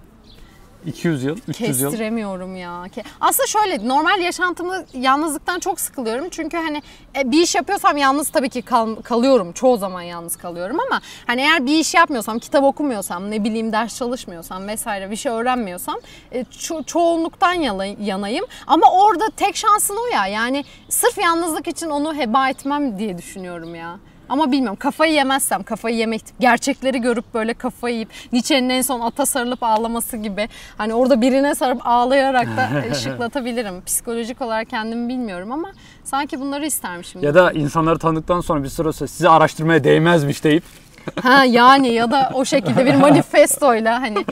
[0.88, 0.94] Yıl?
[0.94, 1.90] 200 yıl, 300 yıl.
[1.90, 2.84] Kestiremiyorum ya.
[3.22, 6.30] Aslında şöyle normal yaşantımda yalnızlıktan çok sıkılıyorum.
[6.32, 6.82] Çünkü hani
[7.18, 9.54] e, bir iş yapıyorsam yalnız tabii ki kal, kalıyorum.
[9.54, 13.98] Çoğu zaman yalnız kalıyorum ama hani eğer bir iş yapmıyorsam, kitap okumuyorsam, ne bileyim ders
[13.98, 15.98] çalışmıyorsam vesaire bir şey öğrenmiyorsam
[16.32, 17.54] e, ço- çoğunluktan
[18.00, 18.46] yanayım.
[18.68, 20.28] Ama orada tek şansın o ya.
[20.28, 24.00] Yani sırf yalnızlık için onu heba etmem diye düşünüyorum ya.
[24.30, 29.26] Ama bilmiyorum kafayı yemezsem, kafayı yemek, gerçekleri görüp böyle kafayı yiyip Nietzsche'nin en son ata
[29.26, 33.84] sarılıp ağlaması gibi hani orada birine sarıp ağlayarak da ışıklatabilirim.
[33.86, 35.72] Psikolojik olarak kendimi bilmiyorum ama
[36.04, 37.24] sanki bunları istermişim.
[37.24, 40.64] Ya da insanları tanıdıktan sonra bir süre sonra sizi araştırmaya değmezmiş deyip
[41.22, 44.26] ha yani ya da o şekilde bir manifestoyla hani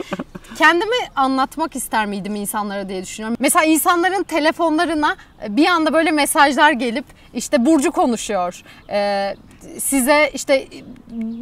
[0.58, 3.36] kendimi anlatmak ister miydim insanlara diye düşünüyorum.
[3.40, 5.16] Mesela insanların telefonlarına
[5.48, 7.04] bir anda böyle mesajlar gelip
[7.34, 8.62] işte Burcu konuşuyor.
[8.90, 9.34] Ee,
[9.78, 10.66] size işte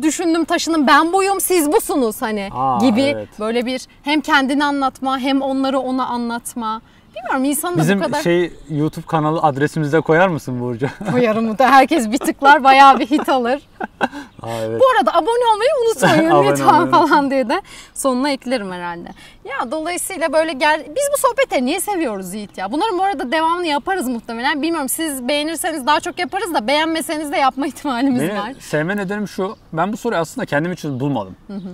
[0.02, 3.28] düşündüm taşının ben buyum siz busunuz hani Aa, gibi evet.
[3.40, 6.80] böyle bir hem kendini anlatma hem onları ona anlatma.
[7.16, 8.22] Bilmiyorum insan da Bizim bu kadar...
[8.22, 10.88] şey YouTube kanalı adresimizde koyar mısın Burcu?
[11.10, 13.62] Koyarım da herkes bir tıklar bayağı bir hit alır.
[14.42, 14.80] Aa, evet.
[14.80, 17.62] Bu arada abone olmayı unutmayın lütfen falan diye de
[17.94, 19.08] sonuna eklerim herhalde.
[19.44, 22.72] Ya dolayısıyla böyle gel biz bu sohbeti niye seviyoruz Yiğit ya?
[22.72, 24.62] Bunların bu arada devamını yaparız muhtemelen.
[24.62, 28.52] Bilmiyorum siz beğenirseniz daha çok yaparız da beğenmeseniz de yapma ihtimalimiz Beni var.
[28.60, 29.56] sevme nedenim şu.
[29.72, 31.36] Ben bu soruyu aslında kendim için bulmadım.
[31.46, 31.68] Hı hı.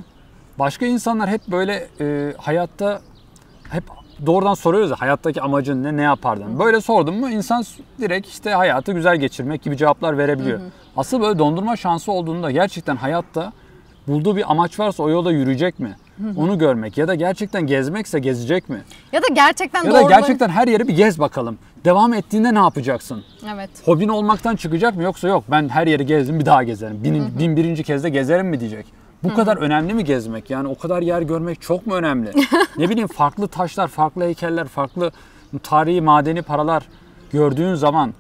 [0.59, 3.01] Başka insanlar hep böyle e, hayatta
[3.71, 3.85] hep
[4.27, 6.59] doğrudan soruyoruz ya hayattaki amacın ne, ne yapardın?
[6.59, 7.65] Böyle sordum mu insan
[8.01, 10.59] direkt işte hayatı güzel geçirmek gibi cevaplar verebiliyor.
[10.59, 10.69] Hı hı.
[10.97, 13.53] Asıl böyle dondurma şansı olduğunda gerçekten hayatta
[14.09, 15.97] bulduğu bir amaç varsa o yolda yürüyecek mi?
[16.37, 18.83] Onu görmek ya da gerçekten gezmekse gezecek mi?
[19.13, 21.59] Ya da gerçekten Ya da gerçekten her yeri bir gez bakalım.
[21.85, 23.25] Devam ettiğinde ne yapacaksın?
[23.55, 23.71] Evet.
[23.85, 27.05] Hobin olmaktan çıkacak mı yoksa yok ben her yeri gezdim bir daha gezerim.
[27.05, 28.87] Bin, bin birinci kez de gezerim mi diyecek.
[29.25, 29.37] Bu Hı-hı.
[29.37, 30.51] kadar önemli mi gezmek?
[30.51, 32.33] Yani o kadar yer görmek çok mu önemli?
[32.79, 35.13] ne bileyim farklı taşlar, farklı heykeller, farklı
[35.63, 36.83] tarihi madeni paralar
[37.33, 38.15] gördüğün zaman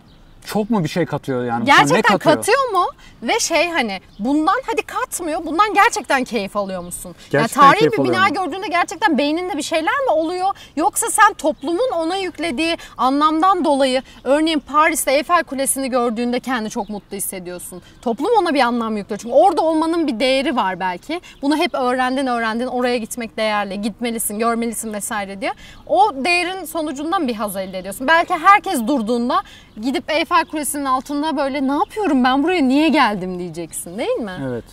[0.45, 1.67] çok mu bir şey katıyor yani?
[1.67, 2.37] Sana ne Gerçekten katıyor?
[2.37, 2.87] katıyor mu?
[3.23, 5.47] Ve şey hani bundan hadi katmıyor.
[5.47, 7.15] Bundan gerçekten keyif alıyor musun?
[7.31, 8.35] Gerçekten ya tarihi bir bina alıyorum.
[8.35, 10.49] gördüğünde gerçekten beyninde bir şeyler mi oluyor?
[10.77, 17.17] Yoksa sen toplumun ona yüklediği anlamdan dolayı örneğin Paris'te Eiffel Kulesi'ni gördüğünde kendi çok mutlu
[17.17, 17.83] hissediyorsun.
[18.03, 19.19] Toplum ona bir anlam yüklüyor.
[19.19, 21.21] Çünkü orada olmanın bir değeri var belki.
[21.43, 22.67] Bunu hep öğrendin öğrendin.
[22.67, 23.83] Oraya gitmek değerli.
[23.83, 25.53] Gitmelisin, görmelisin vesaire diye.
[25.87, 28.09] O değerin sonucundan bir haz elde ediyorsun.
[28.09, 29.43] Belki herkes durduğunda
[29.83, 34.33] gidip Eiffel Kulesi'nin altında böyle ne yapıyorum ben buraya niye geldim diyeceksin değil mi?
[34.49, 34.65] Evet.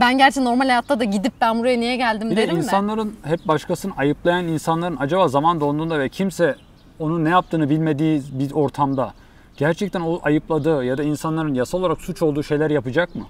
[0.00, 2.58] Ben gerçi normal hayatta da gidip ben buraya niye geldim Bir de derim de.
[2.58, 6.56] insanların hep başkasını ayıplayan insanların acaba zaman donduğunda ve kimse
[6.98, 9.12] onun ne yaptığını bilmediği bir ortamda
[9.56, 13.24] gerçekten o ayıpladığı ya da insanların yasal olarak suç olduğu şeyler yapacak mı?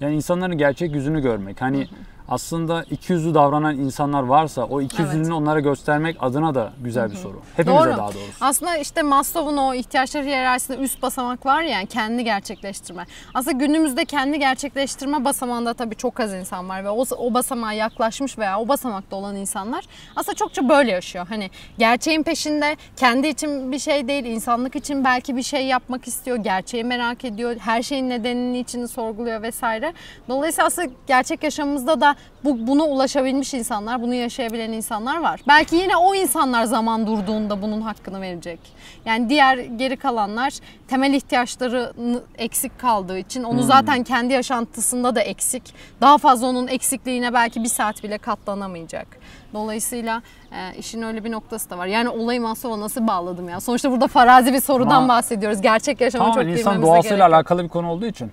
[0.00, 1.60] Yani insanların gerçek yüzünü görmek.
[1.62, 1.88] Hani
[2.30, 5.30] aslında iki yüzlü davranan insanlar varsa o iki Evet.
[5.30, 7.40] onlara göstermek adına da güzel bir soru.
[7.56, 7.90] Hepimize Doğru.
[7.90, 8.32] daha doğrusu.
[8.40, 13.06] Aslında işte Maslow'un o ihtiyaçları hiyerarşisinde üst basamak var ya yani kendi gerçekleştirme.
[13.34, 18.38] Aslında günümüzde kendi gerçekleştirme basamağında tabii çok az insan var ve o, o basamağa yaklaşmış
[18.38, 19.84] veya o basamakta olan insanlar
[20.16, 21.26] aslında çokça böyle yaşıyor.
[21.28, 26.36] Hani gerçeğin peşinde kendi için bir şey değil, insanlık için belki bir şey yapmak istiyor,
[26.36, 29.92] gerçeği merak ediyor, her şeyin nedenini içini sorguluyor vesaire.
[30.28, 35.40] Dolayısıyla aslında gerçek yaşamımızda da bu, buna ulaşabilmiş insanlar, bunu yaşayabilen insanlar var.
[35.48, 38.60] Belki yine o insanlar zaman durduğunda bunun hakkını verecek.
[39.04, 40.52] Yani diğer geri kalanlar
[40.88, 41.92] temel ihtiyaçları
[42.38, 45.74] eksik kaldığı için onu zaten kendi yaşantısında da eksik.
[46.00, 49.06] Daha fazla onun eksikliğine belki bir saat bile katlanamayacak.
[49.54, 51.86] Dolayısıyla e, işin öyle bir noktası da var.
[51.86, 53.60] Yani olayı Maslow'a nasıl bağladım ya?
[53.60, 55.60] Sonuçta burada farazi bir sorudan Ama bahsediyoruz.
[55.60, 57.34] Gerçek yaşamı çok Tamamen insan bilmemize doğasıyla gerek yok.
[57.34, 58.32] alakalı bir konu olduğu için.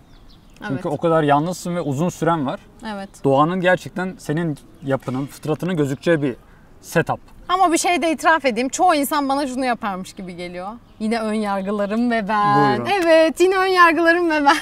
[0.62, 0.86] Çünkü Evet.
[0.86, 2.60] o kadar yalnızsın ve uzun süren var.
[2.93, 3.10] Evet.
[3.24, 6.36] Doğanın gerçekten senin yapının, fıtratının gözükeceği bir
[6.82, 7.20] setup.
[7.50, 8.70] Ama bir şey de itiraf edeyim.
[8.70, 10.67] Çoğu insan bana şunu yaparmış gibi geliyor.
[11.00, 12.78] Yine ön yargılarım ve ben.
[12.78, 12.91] Buyurun.
[13.04, 14.56] Evet yine ön yargılarım ve ben.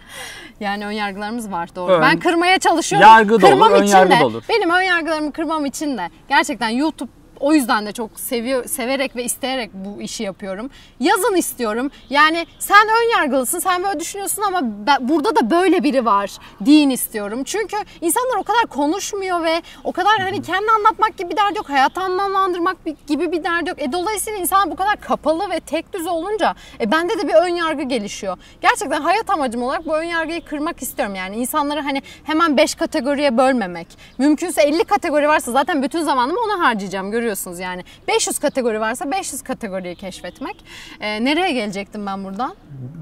[0.60, 1.92] yani ön yargılarımız var doğru.
[1.92, 3.08] Ön- ben kırmaya çalışıyorum.
[3.08, 4.42] Yargı da olur, Kırmam ön için yargı de, da olur.
[4.48, 7.10] Benim ön yargılarımı kırmam için de gerçekten YouTube
[7.44, 10.70] o yüzden de çok seviyor, severek ve isteyerek bu işi yapıyorum.
[11.00, 11.90] Yazın istiyorum.
[12.10, 16.30] Yani sen ön yargılısın, sen böyle düşünüyorsun ama ben- burada da böyle biri var
[16.60, 17.44] deyin istiyorum.
[17.44, 21.68] Çünkü insanlar o kadar konuşmuyor ve o kadar hani kendi anlatmak gibi bir derdi yok.
[21.70, 22.76] Hayatı anlamlandırmak
[23.06, 23.82] gibi bir derdi yok.
[23.82, 27.54] E, dolayısıyla insan bu kadar kapalı ve tek düz olunca e, bende de bir ön
[27.54, 28.36] yargı gelişiyor.
[28.60, 31.14] Gerçekten hayat amacım olarak bu ön yargıyı kırmak istiyorum.
[31.14, 33.86] Yani insanları hani hemen 5 kategoriye bölmemek.
[34.18, 37.84] Mümkünse 50 kategori varsa zaten bütün zamanımı ona harcayacağım görüyorsunuz yani.
[38.08, 40.64] 500 kategori varsa 500 kategoriyi keşfetmek.
[41.00, 42.54] E, nereye gelecektim ben buradan?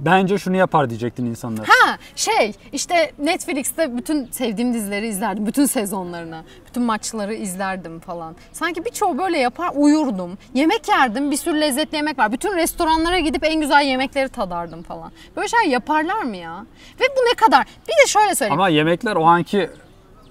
[0.05, 1.67] Bence şunu yapar diyecektin insanlar.
[1.67, 5.47] Ha şey işte Netflix'te bütün sevdiğim dizileri izlerdim.
[5.47, 6.43] Bütün sezonlarını.
[6.67, 8.37] Bütün maçları izlerdim falan.
[8.53, 10.39] Sanki birçoğu böyle yapar uyurdum.
[10.55, 11.31] Yemek yerdim.
[11.31, 12.33] Bir sürü lezzetli yemek var.
[12.33, 15.13] Bütün restoranlara gidip en güzel yemekleri tadardım falan.
[15.37, 16.67] Böyle şey yaparlar mı ya?
[17.01, 17.67] Ve bu ne kadar?
[17.89, 18.61] Bir de şöyle söyleyeyim.
[18.61, 19.71] Ama yemekler o anki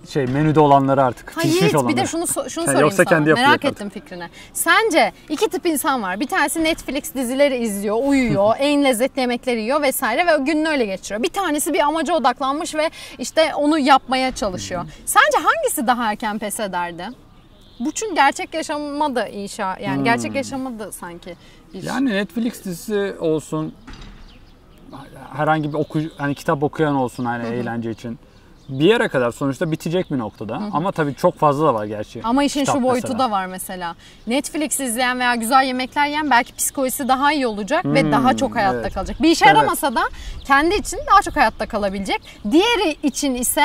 [0.09, 1.37] şey menüde olanları artık.
[1.37, 1.95] Ha pişmiş olanları.
[1.97, 3.05] bir de şunu şunu sorayım yoksa sana.
[3.05, 3.71] kendi yapacak Merak artık.
[3.71, 4.29] ettim fikrini.
[4.53, 6.19] Sence iki tip insan var.
[6.19, 11.23] Bir tanesi Netflix dizileri izliyor, uyuyor, en lezzetli yemekleri yiyor vesaire ve gününü öyle geçiriyor.
[11.23, 14.85] Bir tanesi bir amaca odaklanmış ve işte onu yapmaya çalışıyor.
[15.05, 17.07] Sence hangisi daha erken pes ederdi?
[17.79, 21.35] Bu çünkü gerçek yaşama da inşa yani gerçek yaşama da sanki
[21.73, 23.73] bir Yani Netflix dizisi olsun
[25.33, 28.19] herhangi bir oku hani kitap okuyan olsun hani eğlence için.
[28.71, 30.61] Bir yere kadar sonuçta bitecek bir noktada.
[30.73, 32.21] Ama tabii çok fazla da var gerçi.
[32.23, 33.19] Ama işin Kitap şu boyutu mesela.
[33.19, 33.95] da var mesela.
[34.27, 38.73] Netflix izleyen veya güzel yemekler yiyen belki psikolojisi daha iyi olacak ve daha çok hayatta
[38.73, 38.93] Hmm, evet.
[38.93, 39.21] kalacak.
[39.21, 39.55] Bir işe Evet.
[39.55, 40.01] yaramasa da
[40.45, 42.21] kendi için daha çok hayatta kalabilecek.
[42.51, 43.63] Diğeri için ise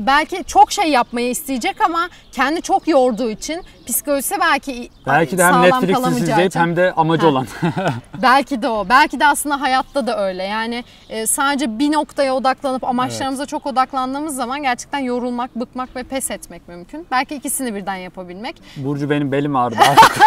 [0.00, 5.52] belki çok şey yapmayı isteyecek ama kendi çok yorduğu için psikolojisi belki Belki de hem
[5.52, 7.28] sağlam Netflix kalamayacağı dizisi izleyip için- hem de amacı Ha.
[7.32, 7.46] olan.
[8.22, 8.88] Belki de o.
[8.88, 10.42] Belki de aslında hayatta da öyle.
[10.44, 16.30] Yani e, sadece bir noktaya odaklanıp amaçlarımıza çok odaklandığımız zaman gerçekten yorulmak, bıkmak ve pes
[16.30, 17.06] etmek mümkün.
[17.10, 18.56] Belki ikisini birden yapabilmek.
[18.76, 20.18] Burcu benim belim ağrıdı artık.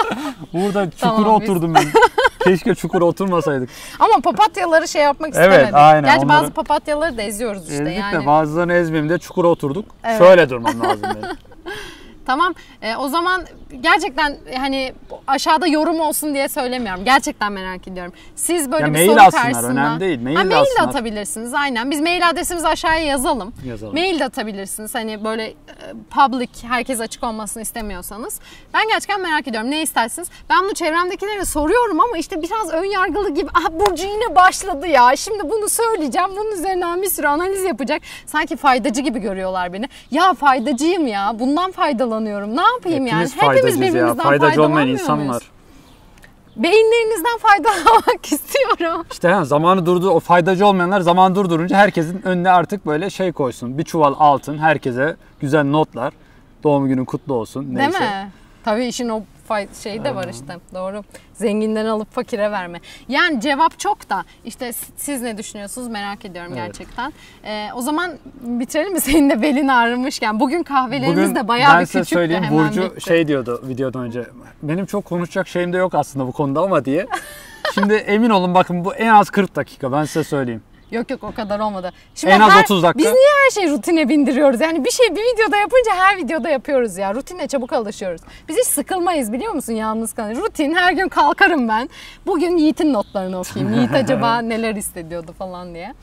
[0.52, 1.84] Burada çukura Tamam, biz- oturdum ben.
[2.44, 3.68] Keşke çukura oturmasaydık.
[3.98, 5.74] Ama papatyaları şey yapmak Evet, istemedik.
[5.74, 8.22] aynen, Gerçi bazı onları- papatyaları da eziyoruz işte Ezdik yani.
[8.22, 9.84] de bazılarını ezmeyeyim de çukura oturduk.
[10.04, 10.18] Evet.
[10.18, 11.36] Şöyle durmam lazım benim.
[12.26, 13.42] Tamam e, o zaman
[13.80, 14.92] gerçekten hani
[15.26, 17.04] aşağıda yorum olsun diye söylemiyorum.
[17.04, 18.12] Gerçekten merak ediyorum.
[18.36, 20.20] Siz böyle Ya bir mail soru atsınlar, önemli değil.
[20.22, 20.88] Mail ha, mail atsınlar.
[20.88, 21.90] atabilirsiniz aynen.
[21.90, 23.52] Biz mail adresimizi aşağıya yazalım.
[23.64, 23.94] Yazalım.
[23.94, 24.94] Mail de atabilirsiniz.
[24.94, 25.54] Hani böyle e,
[26.10, 28.40] public herkes açık olmasını istemiyorsanız.
[28.74, 29.70] Ben gerçekten merak ediyorum.
[29.70, 30.28] Ne istersiniz?
[30.50, 33.50] Ben bunu çevremdekilere soruyorum ama işte biraz ön yargılı gibi.
[33.54, 35.16] Ah Burcu yine başladı ya.
[35.16, 36.28] Şimdi bunu söyleyeceğim.
[36.36, 38.02] Bunun üzerinden bir sürü analiz yapacak.
[38.26, 39.88] Sanki faydacı gibi görüyorlar beni.
[40.10, 41.32] Ya faydacıyım ya.
[41.38, 41.72] Bundan
[42.12, 42.56] faydalanıyorum.
[42.56, 43.24] Ne yapayım yani?
[43.24, 44.14] Hepimiz faydacıyız ya.
[44.14, 45.42] Faydacı olmayan insan muyuz?
[46.56, 49.06] beyinlerinizden faydalanmak istiyorum.
[49.12, 53.78] İşte ha, zamanı durdu o faydacı olmayanlar zaman durdurunca herkesin önüne artık böyle şey koysun.
[53.78, 56.12] Bir çuval altın herkese güzel notlar.
[56.64, 57.66] Doğum günün kutlu olsun.
[57.74, 58.00] Neyse.
[58.00, 58.30] Değil mi?
[58.64, 59.22] Tabii işin o
[59.82, 60.56] şeyi de var işte.
[60.74, 61.04] Doğru.
[61.34, 62.80] Zenginden alıp fakire verme.
[63.08, 66.66] Yani cevap çok da işte siz ne düşünüyorsunuz merak ediyorum Evet.
[66.66, 67.12] gerçekten.
[67.44, 70.40] Ee, o zaman bitirelim mi senin de belin ağrımışken?
[70.40, 73.00] Bugün kahvelerimiz Bugün de bayağı bir küçüktü söyleyeyim hemen Burcu bitti.
[73.00, 74.24] şey diyordu videodan önce.
[74.62, 77.06] Benim çok konuşacak şeyim de yok aslında bu konuda ama diye.
[77.74, 80.62] Şimdi emin olun bakın bu en az 40 dakika ben size söyleyeyim.
[80.92, 81.92] Yok yok o kadar olmadı.
[82.14, 82.98] Şimdi En az her- 30 dakika.
[82.98, 84.60] Biz niye her şeyi rutine bindiriyoruz?
[84.60, 87.14] Yani bir şey bir videoda yapınca her videoda yapıyoruz ya.
[87.14, 88.20] Rutine çabuk alışıyoruz.
[88.48, 90.40] Biz hiç sıkılmayız biliyor musun yalnız kalınca.
[90.40, 91.88] Rutin her gün kalkarım ben.
[92.26, 93.74] Bugün Yiğit'in notlarını okuyayım.
[93.78, 95.94] Yiğit acaba neler hissediyordu falan diye.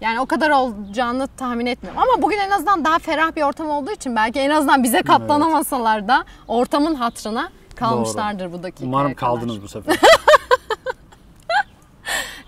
[0.00, 2.02] Yani o kadar olacağını tahmin etmiyorum.
[2.02, 6.08] Ama bugün en azından daha ferah bir ortam olduğu için belki en azından bize katlanamasalar
[6.08, 9.16] da ortamın hatrına kalmışlardır bu dakikaya Umarım kadar.
[9.30, 9.96] kaldınız bu sefer.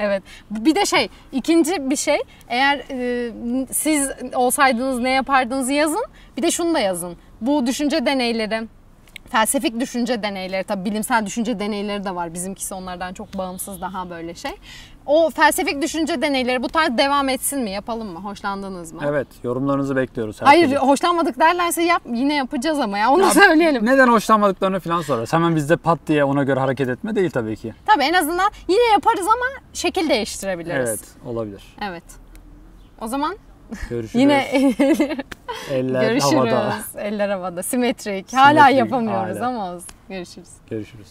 [0.00, 0.22] Evet.
[0.50, 2.18] Bir de şey, ikinci bir şey.
[2.48, 3.32] Eğer e,
[3.72, 6.04] siz olsaydınız ne yapardınız yazın.
[6.36, 7.16] Bir de şunu da yazın.
[7.40, 8.68] Bu düşünce deneyleri,
[9.30, 12.34] felsefik düşünce deneyleri, tabii bilimsel düşünce deneyleri de var.
[12.34, 14.52] Bizimkisi onlardan çok bağımsız daha böyle şey.
[15.06, 17.70] O felsefik düşünce deneyleri bu tarz devam etsin mi?
[17.70, 18.18] Yapalım mı?
[18.20, 19.00] Hoşlandınız mı?
[19.06, 20.42] evet yorumlarınızı bekliyoruz.
[20.42, 20.86] Hayır, herkesin.
[20.86, 23.86] hoşlanmadık derlerse yap yine yapacağız ama ya onu söyleyelim.
[23.86, 25.32] Neden hoşlanmadıklarını falan sorarız.
[25.32, 27.74] Hemen bizde pat diye ona göre hareket etme değil tabii ki.
[27.86, 30.88] Tabii en azından yine yaparız ama şekil değiştirebiliriz.
[30.88, 31.76] Evet olabilir.
[31.82, 32.04] Evet.
[33.00, 33.36] O zaman
[33.90, 34.14] Görüşürüz.
[34.22, 34.38] yine
[35.70, 36.34] Eller Görüşürüz.
[36.34, 36.74] havada.
[36.96, 37.62] Eller havada.
[37.62, 38.32] Simetrik.
[38.34, 39.46] Hala Simetrik, yapamıyoruz hala.
[39.46, 39.88] ama olsun.
[40.08, 40.48] Görüşürüz.
[40.70, 41.08] Görüşürüz.